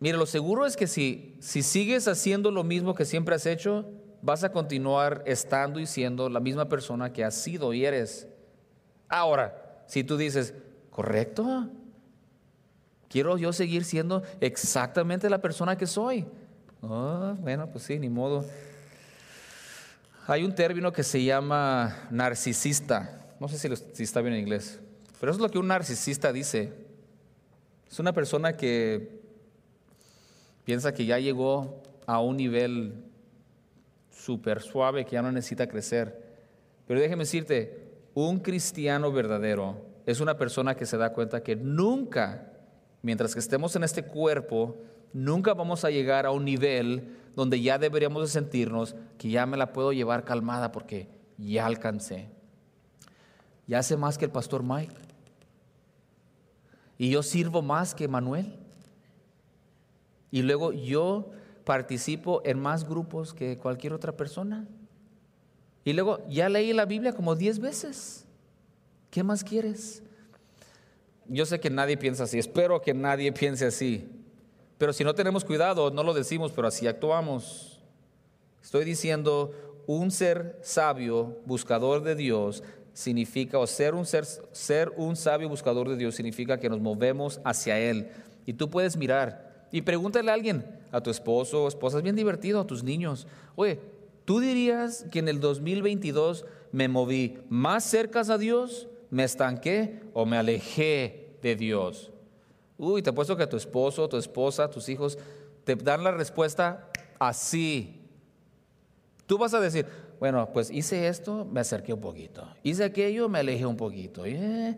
[0.00, 3.84] mire, lo seguro es que si, si sigues haciendo lo mismo que siempre has hecho,
[4.22, 8.26] vas a continuar estando y siendo la misma persona que has sido y eres.
[9.08, 10.54] Ahora, si tú dices,
[10.90, 11.68] correcto,
[13.08, 16.26] quiero yo seguir siendo exactamente la persona que soy.
[16.82, 18.44] Oh, bueno, pues sí, ni modo.
[20.26, 23.26] Hay un término que se llama narcisista.
[23.40, 24.78] No sé si, si está bien en inglés,
[25.18, 26.72] pero eso es lo que un narcisista dice.
[27.90, 29.20] Es una persona que
[30.64, 32.92] piensa que ya llegó a un nivel
[34.10, 36.28] súper suave, que ya no necesita crecer.
[36.86, 37.87] Pero déjeme decirte,
[38.26, 42.52] un cristiano verdadero es una persona que se da cuenta que nunca,
[43.00, 44.76] mientras que estemos en este cuerpo,
[45.12, 49.56] nunca vamos a llegar a un nivel donde ya deberíamos de sentirnos que ya me
[49.56, 52.28] la puedo llevar calmada porque ya alcancé.
[53.68, 54.94] Ya sé más que el pastor Mike.
[56.96, 58.58] Y yo sirvo más que Manuel.
[60.32, 61.30] Y luego yo
[61.64, 64.66] participo en más grupos que cualquier otra persona.
[65.88, 68.26] Y luego ya leí la Biblia como diez veces.
[69.10, 70.02] ¿Qué más quieres?
[71.26, 74.06] Yo sé que nadie piensa así, espero que nadie piense así.
[74.76, 77.80] Pero si no tenemos cuidado, no lo decimos, pero así actuamos.
[78.62, 79.50] Estoy diciendo,
[79.86, 85.88] un ser sabio, buscador de Dios, significa, o ser un, ser, ser un sabio buscador
[85.88, 88.10] de Dios significa que nos movemos hacia Él.
[88.44, 92.60] Y tú puedes mirar y pregúntale a alguien, a tu esposo esposa, es bien divertido,
[92.60, 93.80] a tus niños, oye,
[94.28, 100.26] ¿Tú dirías que en el 2022 me moví más cerca a Dios, me estanqué o
[100.26, 102.10] me alejé de Dios?
[102.76, 105.18] Uy, te apuesto que tu esposo, tu esposa, tus hijos
[105.64, 108.02] te dan la respuesta así.
[109.24, 109.86] Tú vas a decir,
[110.20, 112.46] bueno, pues hice esto, me acerqué un poquito.
[112.62, 114.26] Hice aquello, me alejé un poquito.
[114.26, 114.76] Eh,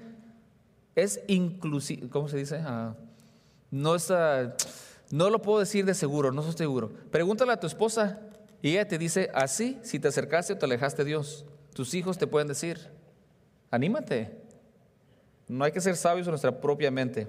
[0.94, 2.60] es inclusive, ¿cómo se dice?
[2.64, 2.94] Ah,
[3.72, 4.54] no, está,
[5.10, 6.92] no lo puedo decir de seguro, no estoy seguro.
[7.10, 8.29] Pregúntale a tu esposa,
[8.62, 12.18] y ella te dice, así, si te acercaste o te alejaste de Dios, tus hijos
[12.18, 12.78] te pueden decir,
[13.70, 14.30] anímate.
[15.48, 17.26] No hay que ser sabios en nuestra propia mente.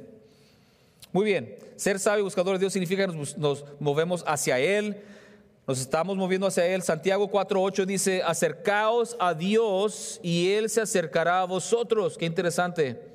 [1.11, 5.01] Muy bien, ser sabio buscador de Dios significa que nos, nos movemos hacia Él,
[5.67, 6.81] nos estamos moviendo hacia Él.
[6.81, 12.17] Santiago 4.8 dice, acercaos a Dios y Él se acercará a vosotros.
[12.17, 13.10] Qué interesante.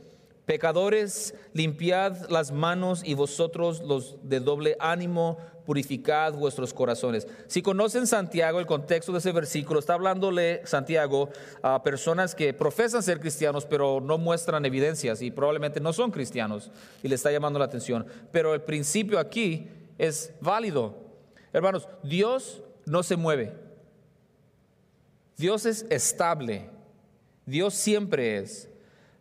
[0.46, 7.26] Pecadores, limpiad las manos y vosotros los de doble ánimo, purificad vuestros corazones.
[7.48, 11.30] Si conocen Santiago, el contexto de ese versículo, está hablándole Santiago
[11.62, 16.70] a personas que profesan ser cristianos, pero no muestran evidencias y probablemente no son cristianos
[17.02, 18.06] y le está llamando la atención.
[18.30, 20.94] Pero el principio aquí es válido.
[21.52, 23.52] Hermanos, Dios no se mueve.
[25.36, 26.70] Dios es estable.
[27.46, 28.68] Dios siempre es.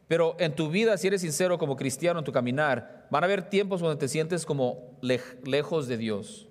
[0.07, 3.49] Pero en tu vida, si eres sincero como cristiano en tu caminar, van a haber
[3.49, 6.47] tiempos donde te sientes como lejos de Dios.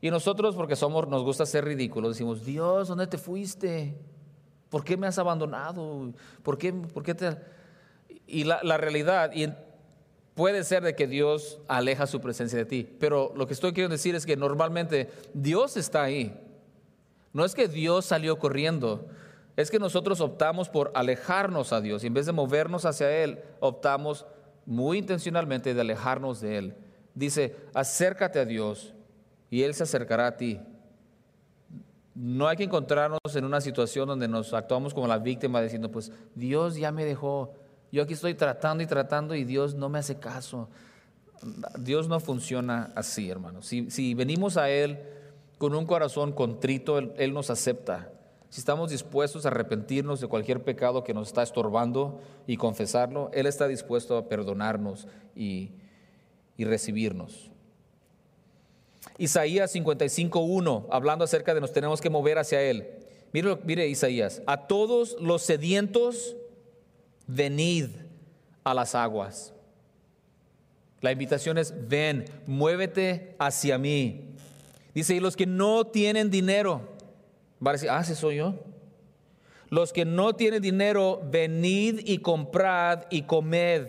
[0.00, 3.94] Y nosotros, porque somos, nos gusta ser ridículos, decimos, Dios, ¿dónde te fuiste?
[4.68, 6.12] ¿Por qué me has abandonado?
[6.42, 7.36] ¿Por qué, por qué te...?
[8.26, 9.48] Y la, la realidad, y
[10.34, 13.94] puede ser de que Dios aleja su presencia de ti, pero lo que estoy queriendo
[13.94, 16.38] decir es que normalmente Dios está ahí.
[17.32, 19.06] No es que Dios salió corriendo,
[19.56, 23.40] es que nosotros optamos por alejarnos a Dios y en vez de movernos hacia Él,
[23.60, 24.26] optamos
[24.66, 26.74] muy intencionalmente de alejarnos de Él.
[27.14, 28.94] Dice, acércate a Dios
[29.50, 30.60] y Él se acercará a ti.
[32.14, 36.12] No hay que encontrarnos en una situación donde nos actuamos como la víctima diciendo, pues
[36.34, 37.54] Dios ya me dejó,
[37.90, 40.68] yo aquí estoy tratando y tratando y Dios no me hace caso.
[41.78, 43.66] Dios no funciona así, hermanos.
[43.66, 44.98] Si, venimos a Él
[45.58, 48.10] con un corazón contrito, él nos acepta.
[48.50, 53.46] Si estamos dispuestos a arrepentirnos de cualquier pecado que nos está estorbando y confesarlo, Él
[53.46, 55.72] está dispuesto a perdonarnos y,
[56.58, 57.50] recibirnos.
[59.18, 62.88] Isaías 55.1, hablando acerca de nos tenemos que mover hacia Él.
[63.32, 66.36] Mire, mire Isaías, a todos los sedientos,
[67.26, 67.88] venid
[68.64, 69.52] a las aguas.
[71.00, 74.30] La invitación es, ven, muévete hacia mí.
[74.94, 76.95] Dice, y los que no tienen dinero,
[77.64, 78.54] Va a decir, ah, ese soy yo.
[79.68, 83.88] Los que no tienen dinero, venid y comprad y comed.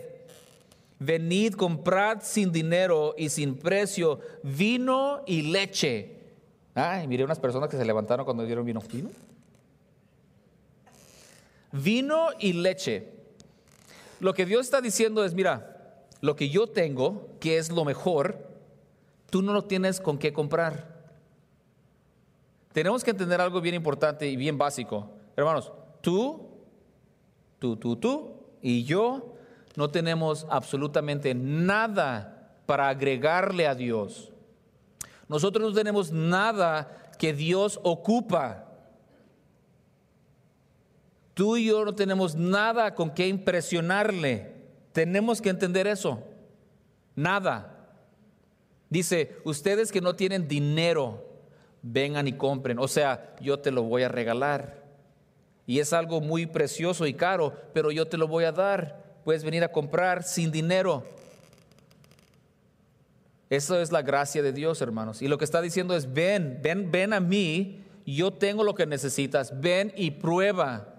[0.98, 6.16] Venid, comprad sin dinero y sin precio vino y leche.
[6.74, 8.80] Ay, miré unas personas que se levantaron cuando dieron vino.
[8.92, 9.10] ¿Vino?
[11.70, 13.12] Vino y leche.
[14.20, 18.48] Lo que Dios está diciendo es, mira, lo que yo tengo, que es lo mejor,
[19.30, 20.97] tú no lo tienes con qué comprar
[22.72, 25.10] tenemos que entender algo bien importante y bien básico.
[25.36, 26.48] Hermanos, tú,
[27.58, 29.34] tú, tú, tú y yo
[29.76, 34.32] no tenemos absolutamente nada para agregarle a Dios.
[35.28, 38.64] Nosotros no tenemos nada que Dios ocupa.
[41.34, 44.52] Tú y yo no tenemos nada con qué impresionarle.
[44.92, 46.22] Tenemos que entender eso.
[47.14, 47.94] Nada.
[48.90, 51.27] Dice, ustedes que no tienen dinero,
[51.82, 52.78] vengan y compren.
[52.78, 54.82] O sea, yo te lo voy a regalar.
[55.66, 59.04] Y es algo muy precioso y caro, pero yo te lo voy a dar.
[59.24, 61.04] Puedes venir a comprar sin dinero.
[63.50, 65.22] Eso es la gracia de Dios, hermanos.
[65.22, 68.86] Y lo que está diciendo es, ven, ven, ven a mí, yo tengo lo que
[68.86, 70.94] necesitas, ven y prueba.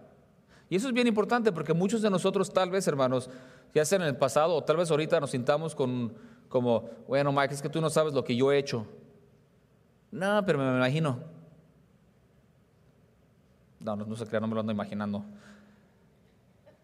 [0.70, 3.30] Y eso es bien importante porque muchos de nosotros tal vez, hermanos,
[3.74, 6.14] ya sea en el pasado o tal vez ahorita nos sintamos con,
[6.48, 8.86] como, bueno, Mike, es que tú no sabes lo que yo he hecho.
[10.12, 11.20] No, pero me imagino.
[13.80, 15.24] No, no, se crea, no me lo ando imaginando.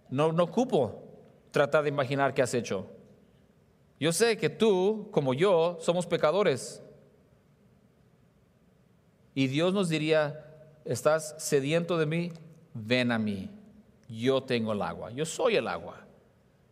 [0.10, 1.04] No, no ocupo
[1.52, 2.88] tratar de imaginar qué has hecho.
[4.00, 6.82] Yo sé que tú, como yo, somos pecadores.
[9.34, 10.46] Y Dios nos diría,
[10.86, 12.32] ¿estás sediento de mí?
[12.74, 13.50] Ven a mí.
[14.08, 15.12] Yo tengo el agua.
[15.12, 16.06] Yo soy el agua.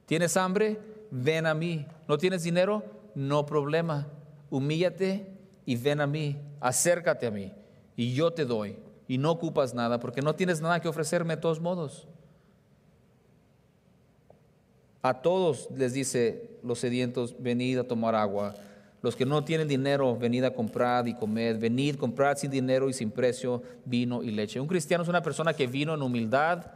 [0.06, 0.80] ¿Tienes hambre?
[1.12, 1.86] Ven a mí.
[2.08, 2.84] ¿No tienes dinero?
[3.16, 4.08] No problema.
[4.50, 5.33] Humíllate
[5.66, 7.52] y ven a mí, acércate a mí
[7.96, 11.42] y yo te doy y no ocupas nada porque no tienes nada que ofrecerme de
[11.42, 12.08] todos modos.
[15.02, 18.56] A todos les dice los sedientos, venid a tomar agua.
[19.02, 21.58] Los que no tienen dinero, venid a comprar y comer.
[21.58, 24.62] Venid, comprad sin dinero y sin precio vino y leche.
[24.62, 26.68] Un cristiano es una persona que vino en humildad,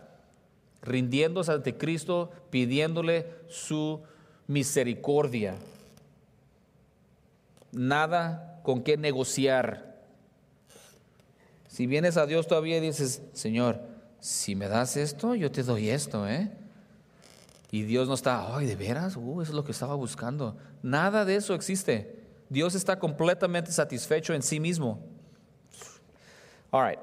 [0.82, 4.02] rindiéndose ante Cristo, pidiéndole su
[4.46, 5.56] misericordia.
[7.72, 9.96] Nada con qué negociar.
[11.70, 13.80] Si vienes a Dios todavía y dices, Señor,
[14.20, 16.52] si me das esto, yo te doy esto, ¿eh?
[17.72, 20.58] Y Dios no está, ay, de veras, uh, eso es lo que estaba buscando.
[20.84, 22.20] Nada de eso existe.
[22.50, 25.00] Dios está completamente satisfecho en sí mismo.
[26.70, 27.00] All right.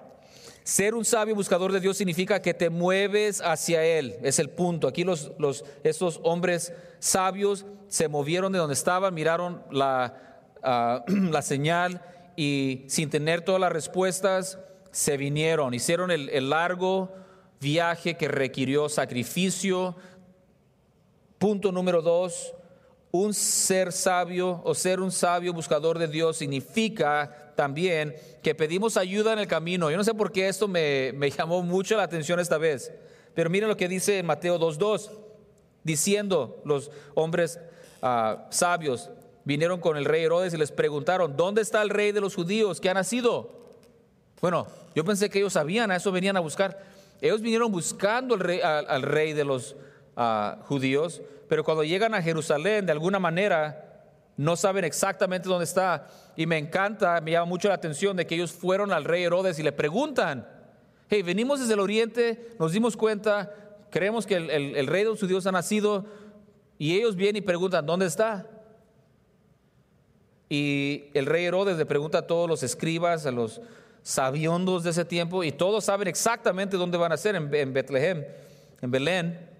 [0.65, 4.17] Ser un sabio buscador de Dios significa que te mueves hacia Él.
[4.23, 4.87] Es el punto.
[4.87, 10.34] Aquí los, los, estos hombres sabios se movieron de donde estaban, miraron la,
[11.07, 12.01] la señal
[12.37, 14.59] y sin tener todas las respuestas,
[14.91, 17.13] se vinieron, hicieron el, largo
[17.61, 19.97] viaje que requirió sacrificio.
[21.39, 22.55] Punto número dos,
[23.11, 29.33] un ser sabio o ser un sabio buscador de Dios significa también que pedimos ayuda
[29.33, 29.91] en el camino.
[29.91, 32.93] Yo no sé por qué esto me, llamó mucho la atención esta vez,
[33.35, 35.11] pero miren lo que dice Mateo 2.2,
[35.83, 37.59] diciendo los hombres
[38.01, 39.11] ah, sabios,
[39.45, 42.81] vinieron con el rey Herodes y les preguntaron, ¿dónde está el rey de los judíos
[42.81, 43.51] que ha nacido?
[44.41, 46.83] Bueno, yo pensé que ellos sabían, a eso venían a buscar.
[47.21, 49.77] Ellos vinieron buscando al rey, al, rey de los
[50.17, 53.81] ah, judíos, pero cuando llegan a Jerusalén, de alguna manera,
[54.37, 56.09] No saben exactamente dónde está.
[56.37, 59.61] Y me encanta, me llama mucho la atención de que ellos fueron al rey Herodes
[59.61, 60.49] y le preguntan,
[61.09, 63.55] hey, venimos desde el oriente, nos dimos cuenta,
[63.91, 66.05] creemos que el, rey de los judíos ha nacido,
[66.79, 68.47] y ellos vienen y preguntan, ¿dónde está?
[70.57, 73.61] Y el rey Herodes le pregunta a todos los escribas, a los
[74.05, 78.25] sabiondos de ese tiempo, y todos saben exactamente dónde van a ser, en, en Betlehem,
[78.81, 79.51] en Belén.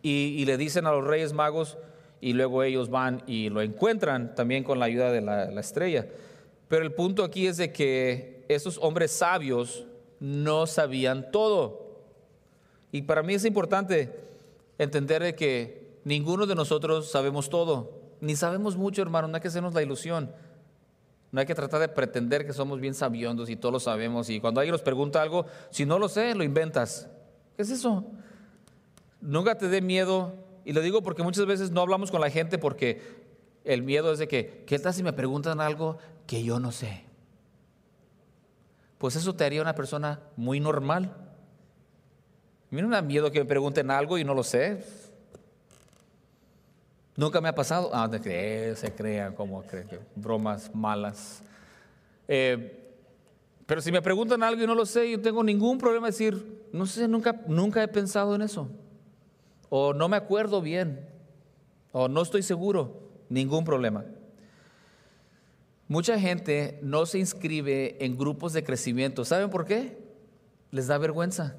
[0.00, 1.76] Y, le dicen a los reyes magos,
[2.22, 6.06] y luego ellos van y lo encuentran también con la ayuda de la, la estrella.
[6.68, 9.84] Pero el punto aquí es de que esos hombres sabios
[10.20, 12.00] no sabían todo.
[12.92, 14.10] Y para mí es importante
[14.78, 19.48] entender de que ninguno de nosotros sabemos todo, ni sabemos mucho, hermano, no hay que
[19.48, 20.32] hacernos la ilusión.
[21.30, 24.30] No hay que tratar de pretender que somos bien sabiondos y todos lo sabemos.
[24.30, 27.08] Y cuando alguien nos pregunta algo, si no lo sé, lo inventas.
[27.56, 28.06] ¿Qué es eso?
[29.20, 30.34] Nunca te dé miedo.
[30.64, 33.02] Y lo digo porque muchas veces no hablamos con la gente porque
[33.64, 37.04] el miedo es de que, ¿qué tal si me preguntan algo que yo no sé?
[38.96, 41.14] Pues eso te haría una persona muy normal.
[42.70, 44.84] A mí no me da miedo que me pregunten algo y no lo sé.
[47.18, 47.90] Nunca me ha pasado.
[47.92, 51.42] Ah, de se crean como creen, bromas malas.
[52.26, 52.88] Eh,
[53.66, 56.66] pero si me preguntan algo y no lo sé, yo tengo ningún problema en decir,
[56.72, 58.70] no sé, nunca, nunca he pensado en eso
[59.68, 61.06] o no me acuerdo bien,
[61.92, 64.04] o no estoy seguro, ningún problema.
[65.88, 69.24] Mucha gente no se inscribe en grupos de crecimiento.
[69.24, 69.98] ¿Saben por qué?
[70.70, 71.56] Les da vergüenza.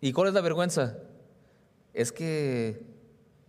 [0.00, 0.98] ¿Y cuál es la vergüenza?
[1.92, 2.80] Es que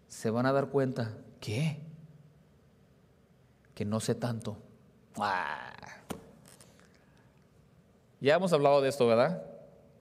[0.08, 1.18] se van a dar cuenta.
[1.40, 1.80] Que
[3.86, 4.58] no sé tanto.
[8.20, 9.44] Ya hemos hablado de esto, ¿verdad?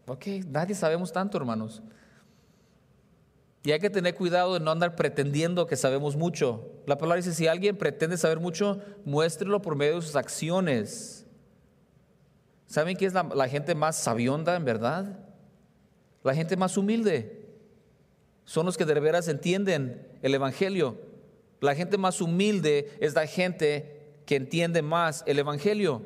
[0.07, 1.83] Ok, nadie sabemos tanto, hermanos.
[3.67, 6.71] Y hay que tener cuidado de no andar pretendiendo que sabemos mucho.
[6.87, 11.27] La palabra dice, si alguien pretende saber mucho, muéstrelo por medio de sus acciones.
[12.67, 15.19] ¿Saben quién es la, gente más sabionda en verdad?
[16.23, 17.36] La gente más humilde.
[18.47, 20.97] Son los que de veras entienden el Evangelio.
[21.61, 26.03] La gente más humilde es la gente que entiende más el Evangelio.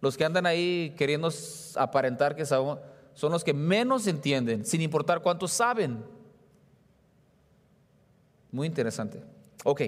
[0.00, 1.30] Los que andan ahí queriendo
[1.76, 2.78] aparentar que saben,
[3.14, 6.02] son los que menos entienden, sin importar cuántos saben.
[8.50, 9.22] Muy interesante.
[9.62, 9.82] Ok.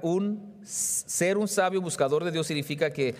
[0.00, 3.14] un, ser un sabio buscador de Dios significa que,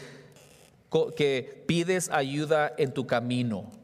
[1.15, 3.78] que pides ayuda en tu camino.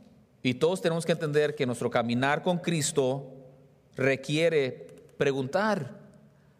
[0.44, 3.32] Y todos tenemos que entender que nuestro caminar con Cristo
[3.96, 4.86] requiere
[5.16, 5.98] preguntar,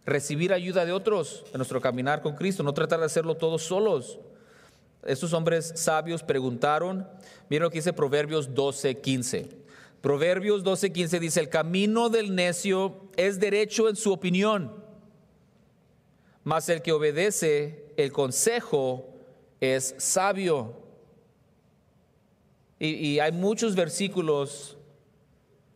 [0.07, 4.19] recibir ayuda de otros en nuestro caminar con Cristo, no tratar de hacerlo todos solos.
[5.05, 7.07] Estos hombres sabios preguntaron,
[7.51, 9.49] miren lo que dice Proverbios 12, 15.
[10.01, 14.83] Proverbios 12:15 dice, el camino del necio es derecho en su opinión,
[16.43, 19.15] mas el que obedece el consejo
[19.61, 20.84] es sabio.
[22.79, 24.77] Y, hay muchos versículos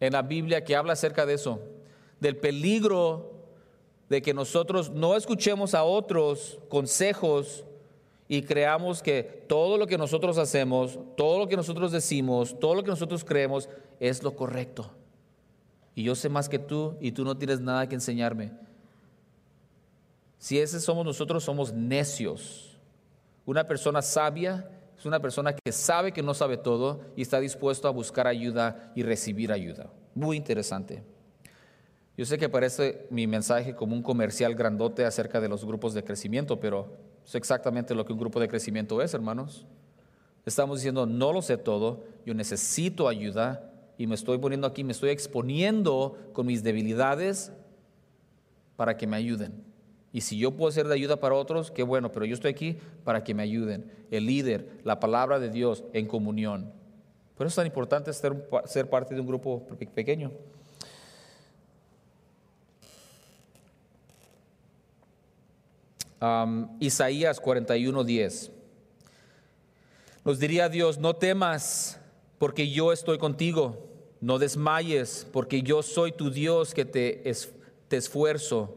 [0.00, 1.60] en la Biblia que habla acerca de eso,
[2.20, 3.32] del peligro
[4.08, 7.64] de que nosotros no escuchemos a otros consejos
[8.26, 12.82] y creamos que todo lo que nosotros hacemos, todo lo que nosotros decimos, todo lo
[12.82, 13.68] que nosotros creemos
[14.00, 14.90] es lo correcto.
[15.94, 18.52] Y yo sé más que tú y tú no tienes nada que enseñarme.
[20.38, 22.78] Si ese somos nosotros, somos necios.
[23.44, 27.86] Una persona sabia es una persona que sabe que no sabe todo y está dispuesto
[27.86, 29.92] a buscar ayuda y recibir ayuda.
[30.14, 31.04] Muy interesante.
[32.16, 36.02] Yo sé que parece mi mensaje como un comercial grandote acerca de los grupos de
[36.02, 39.66] crecimiento, pero es exactamente lo que un grupo de crecimiento es, hermanos.
[40.44, 44.92] Estamos diciendo, no lo sé todo, yo necesito ayuda y me estoy poniendo aquí, me
[44.92, 47.52] estoy exponiendo con mis debilidades
[48.74, 49.67] para que me ayuden.
[50.12, 52.78] Y si yo puedo ser de ayuda para otros, qué bueno, pero yo estoy aquí
[53.04, 53.92] para que me ayuden.
[54.10, 56.72] El líder, la palabra de Dios en comunión.
[57.36, 60.32] Por eso es tan importante ser, parte de un grupo pequeño.
[66.80, 68.50] Isaías 41:10.
[70.24, 72.00] Nos diría Dios, no temas
[72.38, 73.86] porque yo estoy contigo,
[74.20, 77.30] no desmayes porque yo soy tu Dios que te
[77.90, 78.74] esfuerzo.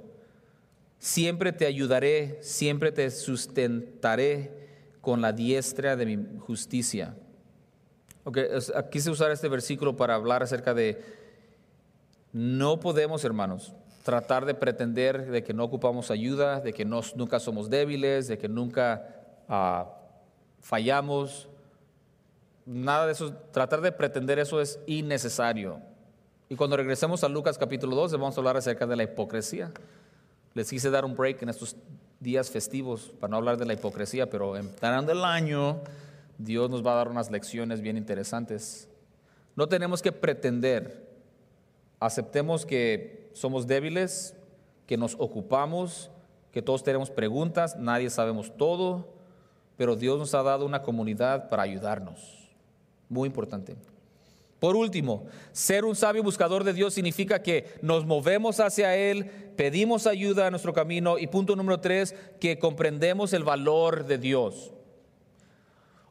[1.02, 4.52] Siempre te ayudaré, siempre te sustentaré
[5.02, 7.16] con la diestra de mi justicia.
[8.24, 8.45] Okay,
[8.91, 11.04] quise usar este versículo para hablar acerca de
[12.34, 13.74] no podemos, hermanos,
[14.04, 18.47] tratar de pretender de que no ocupamos ayuda, de que nunca somos débiles, de que
[18.47, 19.91] nunca ah,
[20.60, 21.49] fallamos.
[22.64, 25.82] Nada de eso, tratar de pretender eso es innecesario.
[26.47, 29.72] Y cuando regresemos a Lucas capítulo 12 vamos a hablar acerca de la hipocresía.
[30.54, 31.76] Les quise dar un break en estos
[32.20, 35.80] días festivos para no hablar de la hipocresía, pero entrando el año,
[36.38, 38.89] Dios nos va a dar unas lecciones bien interesantes.
[39.56, 41.10] No tenemos que pretender,
[41.99, 44.36] aceptemos que somos débiles,
[44.86, 46.12] que nos ocupamos,
[46.52, 49.08] que todos tenemos preguntas, nadie sabemos todo,
[49.78, 52.49] pero Dios nos ha dado una comunidad para ayudarnos.
[53.08, 53.76] Muy importante.
[54.62, 59.26] Por último, ser un sabio buscador de Dios significa que nos movemos hacia Él,
[59.57, 64.72] pedimos ayuda a nuestro camino y punto número tres, que comprendemos el valor de Dios.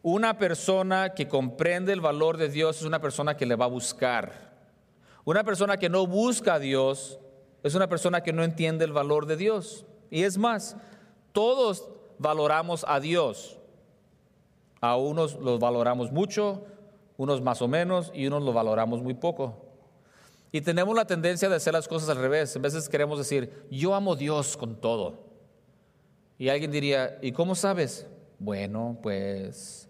[0.02, 3.68] Una persona que comprende el valor de Dios es una persona que le va a
[3.68, 4.52] buscar.
[5.24, 7.20] Una persona que no busca a Dios
[7.62, 9.86] es una persona que no entiende el valor de Dios.
[10.10, 10.76] Y es más,
[11.30, 11.88] todos
[12.18, 13.58] valoramos a Dios.
[14.80, 16.64] A unos los valoramos mucho,
[17.20, 19.54] unos más o menos y unos lo valoramos muy poco.
[20.52, 22.56] Y tenemos la tendencia de hacer las cosas al revés.
[22.56, 25.18] A veces queremos decir, yo amo a Dios con todo.
[26.38, 28.06] Y alguien diría, ¿y cómo sabes?
[28.38, 29.86] Bueno, pues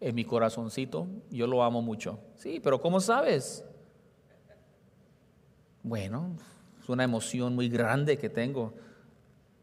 [0.00, 2.20] en mi corazoncito yo lo amo mucho.
[2.36, 3.64] Sí, pero ¿cómo sabes?
[5.82, 6.36] Bueno,
[6.80, 8.74] es una emoción muy grande que tengo.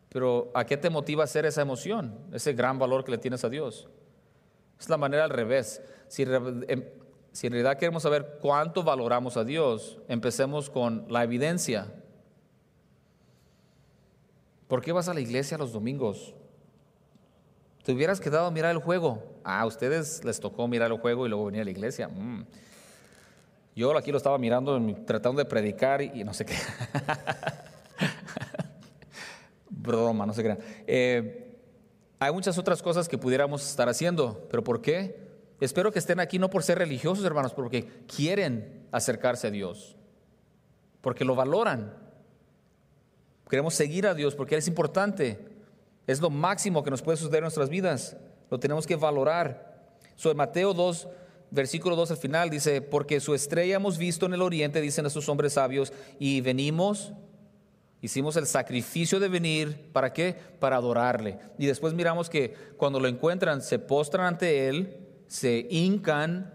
[0.10, 2.20] Pero ¿a qué te motiva hacer esa emoción?
[2.34, 3.88] Ese gran valor que le tienes a Dios.
[4.78, 5.82] Es la manera al revés.
[6.08, 6.84] Si, em,
[7.38, 11.94] si en realidad queremos saber cuánto valoramos a Dios, empecemos con la evidencia.
[14.68, 16.34] ¿Por qué vas a la iglesia los domingos?
[17.84, 19.24] ¿Te hubieras quedado a mirar el juego?
[19.44, 22.08] Ah, a ustedes les tocó mirar el juego y luego venir a la iglesia.
[22.08, 22.44] Mm.
[23.76, 26.56] Yo aquí lo estaba mirando, tratando de predicar y, no sé qué.
[29.70, 30.58] Broma, no sé qué.
[30.88, 31.60] Eh,
[32.18, 35.27] hay muchas otras cosas que pudiéramos estar haciendo, pero ¿por qué?
[35.60, 39.96] Espero que estén aquí no por ser religiosos, hermanos, porque quieren acercarse a Dios,
[41.02, 41.96] porque lo valoran.
[43.50, 45.40] Queremos seguir a Dios porque es importante,
[46.06, 48.18] es lo máximo que nos puede suceder en nuestras vidas,
[48.52, 49.98] lo tenemos que valorar.
[50.16, 51.08] So, Mateo 2,
[51.50, 55.28] versículo 2 al final dice, porque su estrella hemos visto en el oriente, dicen estos
[55.30, 57.14] hombres sabios, y venimos
[58.00, 60.36] Hicimos el sacrificio de venir, ¿para qué?
[60.60, 61.40] Para adorarle.
[61.58, 66.54] Y después miramos que cuando lo encuentran, se postran ante Él, se hincan,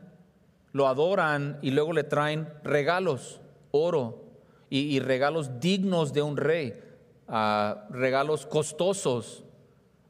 [0.73, 4.23] lo adoran y luego le traen regalos, oro
[4.71, 6.81] y, regalos dignos de un rey,
[7.29, 9.45] ah, regalos costosos.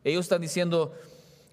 [0.05, 0.93] Ellos están diciendo,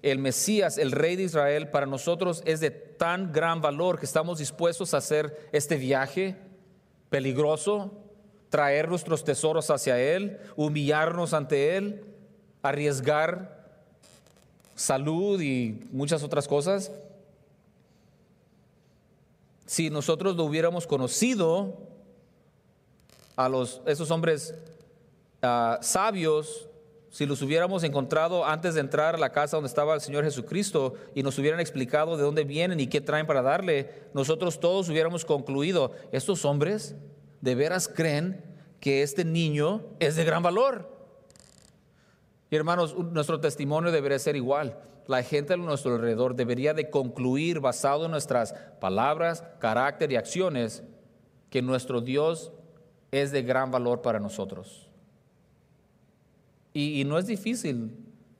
[0.02, 4.38] el Mesías, el rey de Israel, para nosotros es de tan gran valor que estamos
[4.38, 6.36] dispuestos a hacer este viaje
[7.08, 7.92] peligroso,
[8.48, 12.04] traer nuestros tesoros hacia Él, humillarnos ante Él,
[12.62, 13.59] arriesgar
[14.80, 16.90] salud y muchas otras cosas.
[19.66, 21.76] Si nosotros lo hubiéramos conocido
[23.36, 24.54] a los, esos hombres
[25.42, 26.66] ah, sabios,
[27.10, 30.94] si los hubiéramos encontrado antes de entrar a la casa donde estaba el Señor Jesucristo
[31.14, 35.26] y nos hubieran explicado de dónde vienen y qué traen para darle, nosotros todos hubiéramos
[35.26, 36.94] concluido, estos hombres
[37.42, 38.42] de veras creen
[38.80, 40.89] que este niño es de gran valor.
[42.50, 44.76] Y hermanos, nuestro testimonio debería ser igual.
[45.06, 50.82] La gente a nuestro alrededor debería de concluir, basado en nuestras palabras, carácter y acciones,
[51.48, 52.52] que nuestro Dios
[53.12, 54.88] es de gran valor para nosotros.
[56.72, 57.90] Y, no es difícil.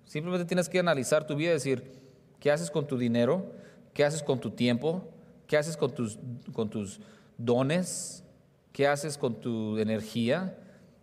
[0.05, 1.93] Simplemente tienes que analizar tu vida y decir,
[2.39, 3.53] ¿qué haces con tu dinero?
[3.93, 5.09] ¿Qué haces con tu tiempo?
[5.47, 6.19] ¿Qué haces con tus,
[6.53, 7.01] con tus
[7.37, 8.23] dones?
[8.73, 10.57] ¿Qué haces con tu energía?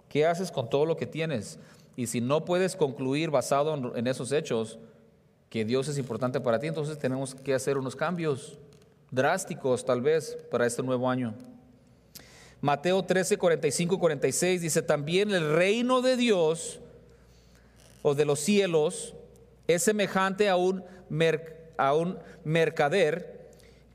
[0.08, 1.60] ¿Qué haces con todo lo que tienes?
[1.98, 4.78] Y si no puedes concluir basado en esos hechos
[5.50, 8.60] que Dios es importante para ti, entonces tenemos que hacer unos cambios
[9.10, 11.34] drásticos tal vez para este nuevo año.
[12.62, 16.80] Mateo 13, 45, 46 dice, también el reino de Dios
[18.04, 19.16] o de los cielos
[19.68, 20.84] es semejante a un,
[21.78, 23.37] a un mercader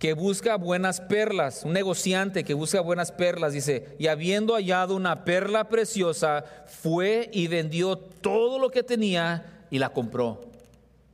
[0.03, 5.25] que busca buenas perlas, un negociante que busca buenas perlas, dice, y habiendo hallado una
[5.25, 10.41] perla preciosa, fue y vendió todo lo que tenía y la compró.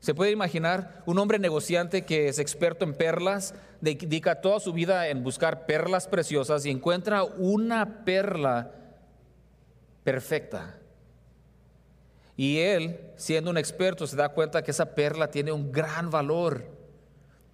[0.00, 5.08] ¿Se puede imaginar un hombre negociante que es experto en perlas, dedica toda su vida
[5.08, 8.72] en buscar perlas preciosas y encuentra una perla
[10.02, 10.78] perfecta?
[12.38, 16.77] Y él, siendo un experto, se da cuenta que esa perla tiene un gran valor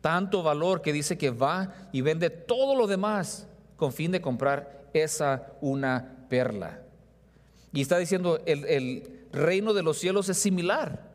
[0.05, 4.91] tanto valor que dice que va y vende todo lo demás con fin de comprar
[4.93, 6.83] esa una perla.
[7.73, 11.11] Y está diciendo, el, el reino de los cielos es similar.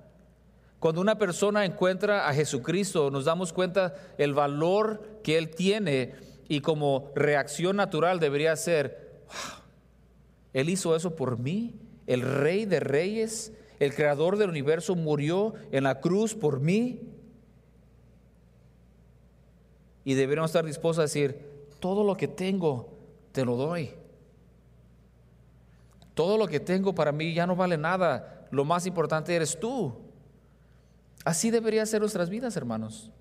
[0.80, 6.16] Cuando una persona encuentra a Jesucristo, nos damos cuenta el valor que Él tiene
[6.48, 9.22] y como reacción natural debería ser,
[10.52, 11.76] Él hizo eso por mí,
[12.08, 17.02] el rey de reyes, el creador del universo, murió en la cruz por mí.
[20.10, 21.38] Y deberíamos estar dispuestos a decir,
[21.80, 22.90] todo lo que tengo,
[23.32, 23.92] te lo doy.
[26.16, 28.48] Todo lo que tengo para mí ya no vale nada.
[28.50, 29.94] Lo más importante eres tú.
[31.24, 33.12] Así debería ser nuestras vidas, hermanos.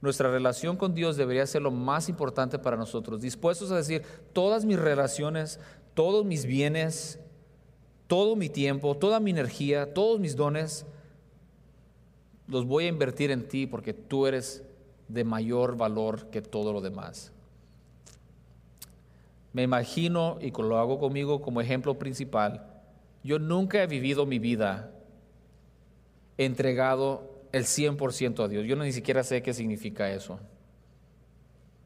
[0.00, 3.20] Nuestra relación con Dios debería ser lo más importante para nosotros.
[3.20, 5.60] Dispuestos a decir, todas mis relaciones,
[5.94, 7.20] todos mis bienes,
[8.08, 10.86] todo mi tiempo, toda mi energía, todos mis dones,
[12.48, 14.64] los voy a invertir en ti porque tú eres
[15.12, 17.32] de mayor valor que todo lo demás.
[19.52, 22.66] Me imagino, y lo hago conmigo como ejemplo principal,
[23.22, 24.90] yo nunca he vivido mi vida
[26.38, 28.66] entregado el 100% a Dios.
[28.66, 30.40] Yo ni siquiera sé qué significa eso.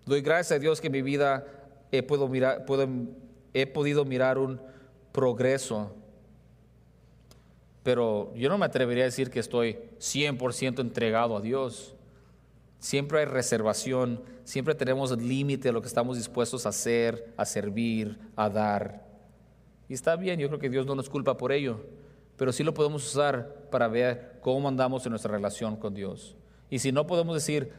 [0.06, 1.44] Doy gracias a Dios que en mi vida
[1.90, 2.64] he, mirar,
[3.52, 4.60] he podido mirar un
[5.10, 5.92] progreso,
[7.82, 11.95] pero yo no me atrevería a decir que estoy 100% entregado a Dios.
[12.78, 18.18] Siempre hay reservación, siempre tenemos límite de lo que estamos dispuestos a hacer, a servir,
[18.36, 19.06] a dar.
[19.88, 21.80] Y está bien, yo creo que Dios no nos culpa por ello,
[22.36, 26.36] pero sí lo podemos usar para ver cómo andamos en nuestra relación con Dios.
[26.70, 27.72] Y si no podemos decir,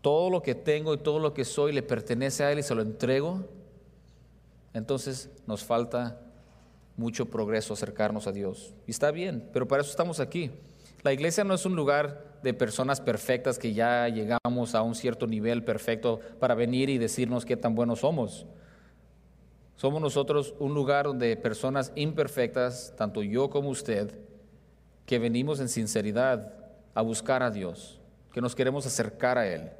[0.00, 2.74] todo lo que tengo y todo lo que soy le pertenece a Él y se
[2.74, 3.44] lo entrego,
[4.72, 6.20] entonces nos falta
[6.96, 8.74] mucho progreso acercarnos a Dios.
[8.86, 10.50] Y está bien, pero para eso estamos aquí.
[11.02, 15.26] La iglesia no es un lugar de personas perfectas que ya llegamos a un cierto
[15.26, 18.46] nivel perfecto para venir y decirnos qué tan buenos somos.
[19.76, 24.18] Somos nosotros un lugar donde personas imperfectas, tanto yo como usted,
[25.06, 26.52] que venimos en sinceridad
[26.94, 28.00] a buscar a Dios,
[28.32, 29.70] que nos queremos acercar a Él,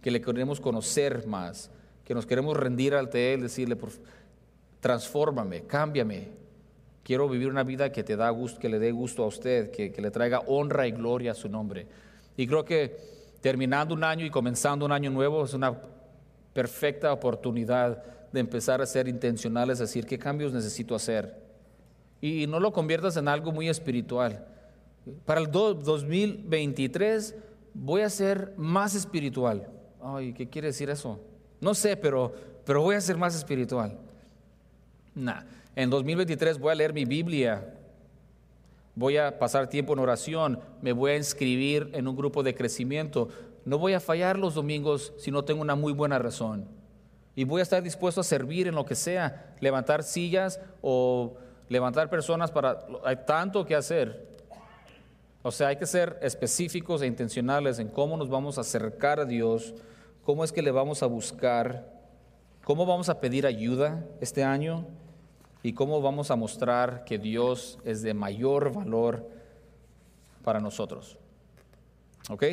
[0.00, 1.70] que le queremos conocer más,
[2.04, 3.76] que nos queremos rendir ante Él, decirle,
[4.80, 6.45] transfórmame, cámbiame.
[7.06, 9.92] Quiero vivir una vida que te da gusto, que le dé gusto a usted, que,
[9.92, 11.86] que le traiga honra y gloria a su nombre.
[12.36, 12.96] Y creo que
[13.40, 15.72] terminando un año y comenzando un año nuevo es una
[16.52, 18.02] perfecta oportunidad
[18.32, 21.32] de empezar a ser intencionales, decir qué cambios necesito hacer.
[22.20, 24.44] Y no lo conviertas en algo muy espiritual.
[25.24, 27.36] Para el 2023
[27.72, 29.68] voy a ser más espiritual.
[30.02, 31.20] Ay, ¿qué quiere decir eso?
[31.60, 32.34] No sé, pero,
[32.64, 33.96] pero voy a ser más espiritual.
[35.14, 35.42] Nah.
[35.76, 37.74] En 2023 voy a leer mi Biblia,
[38.94, 43.28] voy a pasar tiempo en oración, me voy a inscribir en un grupo de crecimiento.
[43.66, 46.66] No voy a fallar los domingos si no tengo una muy buena razón.
[47.34, 51.34] Y voy a estar dispuesto a servir en lo que sea, levantar sillas o
[51.68, 52.78] levantar personas para...
[53.04, 54.34] Hay tanto que hacer.
[55.42, 59.26] O sea, hay que ser específicos e intencionales en cómo nos vamos a acercar a
[59.26, 59.74] Dios,
[60.24, 61.86] cómo es que le vamos a buscar,
[62.64, 64.86] cómo vamos a pedir ayuda este año
[65.66, 69.28] y cómo vamos a mostrar que Dios es de mayor valor
[70.44, 71.18] para nosotros.
[72.30, 72.44] ¿Ok?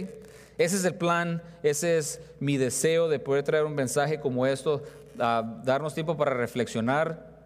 [0.58, 4.82] Ese es el plan, ese es mi deseo de poder traer un mensaje como esto,
[5.16, 7.38] darnos tiempo para reflexionar,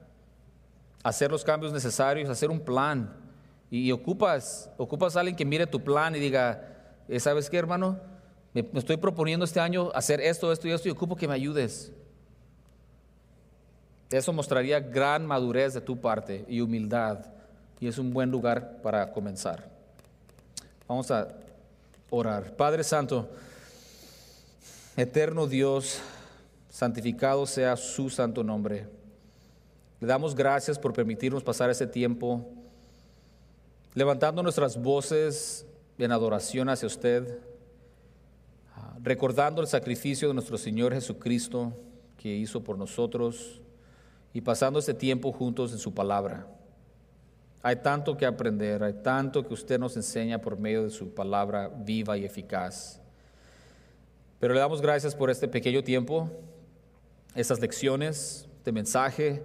[1.04, 3.14] hacer los cambios necesarios, hacer un plan.
[3.70, 6.64] Y, ocupas, ocupas a alguien que mire tu plan y diga,
[7.10, 8.00] eh, ¿sabes qué, hermano?
[8.54, 11.34] Me, me estoy proponiendo este año hacer esto, esto y esto y ocupo que me
[11.34, 11.92] ayudes.
[14.10, 17.26] Eso mostraría gran madurez de tu parte y humildad.
[17.80, 19.70] Y es un buen lugar para comenzar.
[20.88, 21.28] Vamos a
[22.10, 22.56] orar.
[22.56, 23.30] Padre Santo,
[24.96, 26.00] eterno Dios,
[26.70, 28.88] santificado sea su santo nombre.
[30.00, 32.46] Le damos gracias por permitirnos pasar ese tiempo
[33.98, 35.66] levantando nuestras voces
[35.98, 37.40] en adoración hacia usted,
[39.02, 41.74] recordando el sacrificio de nuestro Señor Jesucristo
[42.16, 43.60] que hizo por nosotros
[44.34, 46.48] y pasando este tiempo juntos en su palabra.
[47.64, 51.70] Hay tanto que aprender, hay tanto que usted nos enseña por medio de su palabra
[51.70, 53.02] viva y eficaz.
[54.40, 56.30] Pero le damos gracias por este pequeño tiempo,
[57.36, 59.44] estas lecciones, este mensaje.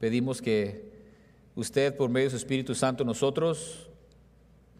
[0.00, 0.90] Pedimos que
[1.54, 3.90] usted, por medio de su Espíritu Santo, nosotros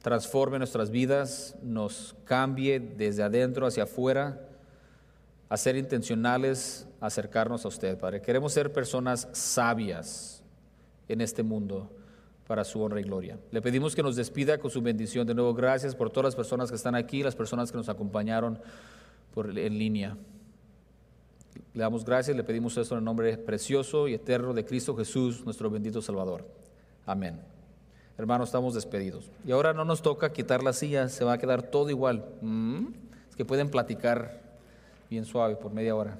[0.01, 4.49] transforme nuestras vidas, nos cambie desde adentro hacia afuera,
[5.53, 8.23] a ser intencionales, acercarnos a usted, Padre.
[8.23, 10.43] Queremos ser personas sabias
[11.09, 11.91] en este mundo
[12.47, 13.39] para su honra y gloria.
[13.51, 15.27] Le pedimos que nos despida con su bendición.
[15.27, 18.61] De nuevo, gracias por todas las personas que están aquí, las personas que nos acompañaron
[19.35, 20.17] por, en línea.
[21.75, 25.45] Le damos gracias, le pedimos esto en el nombre precioso y eterno de Cristo Jesús,
[25.45, 26.47] nuestro bendito Salvador.
[27.05, 27.39] Amén.
[28.17, 29.31] Hermanos, estamos despedidos.
[29.47, 32.25] Y ahora no nos toca quitar la silla, se va a quedar todo igual.
[32.41, 32.87] Mm,
[33.29, 34.42] es que pueden platicar
[35.13, 36.19] bien suave por media hora.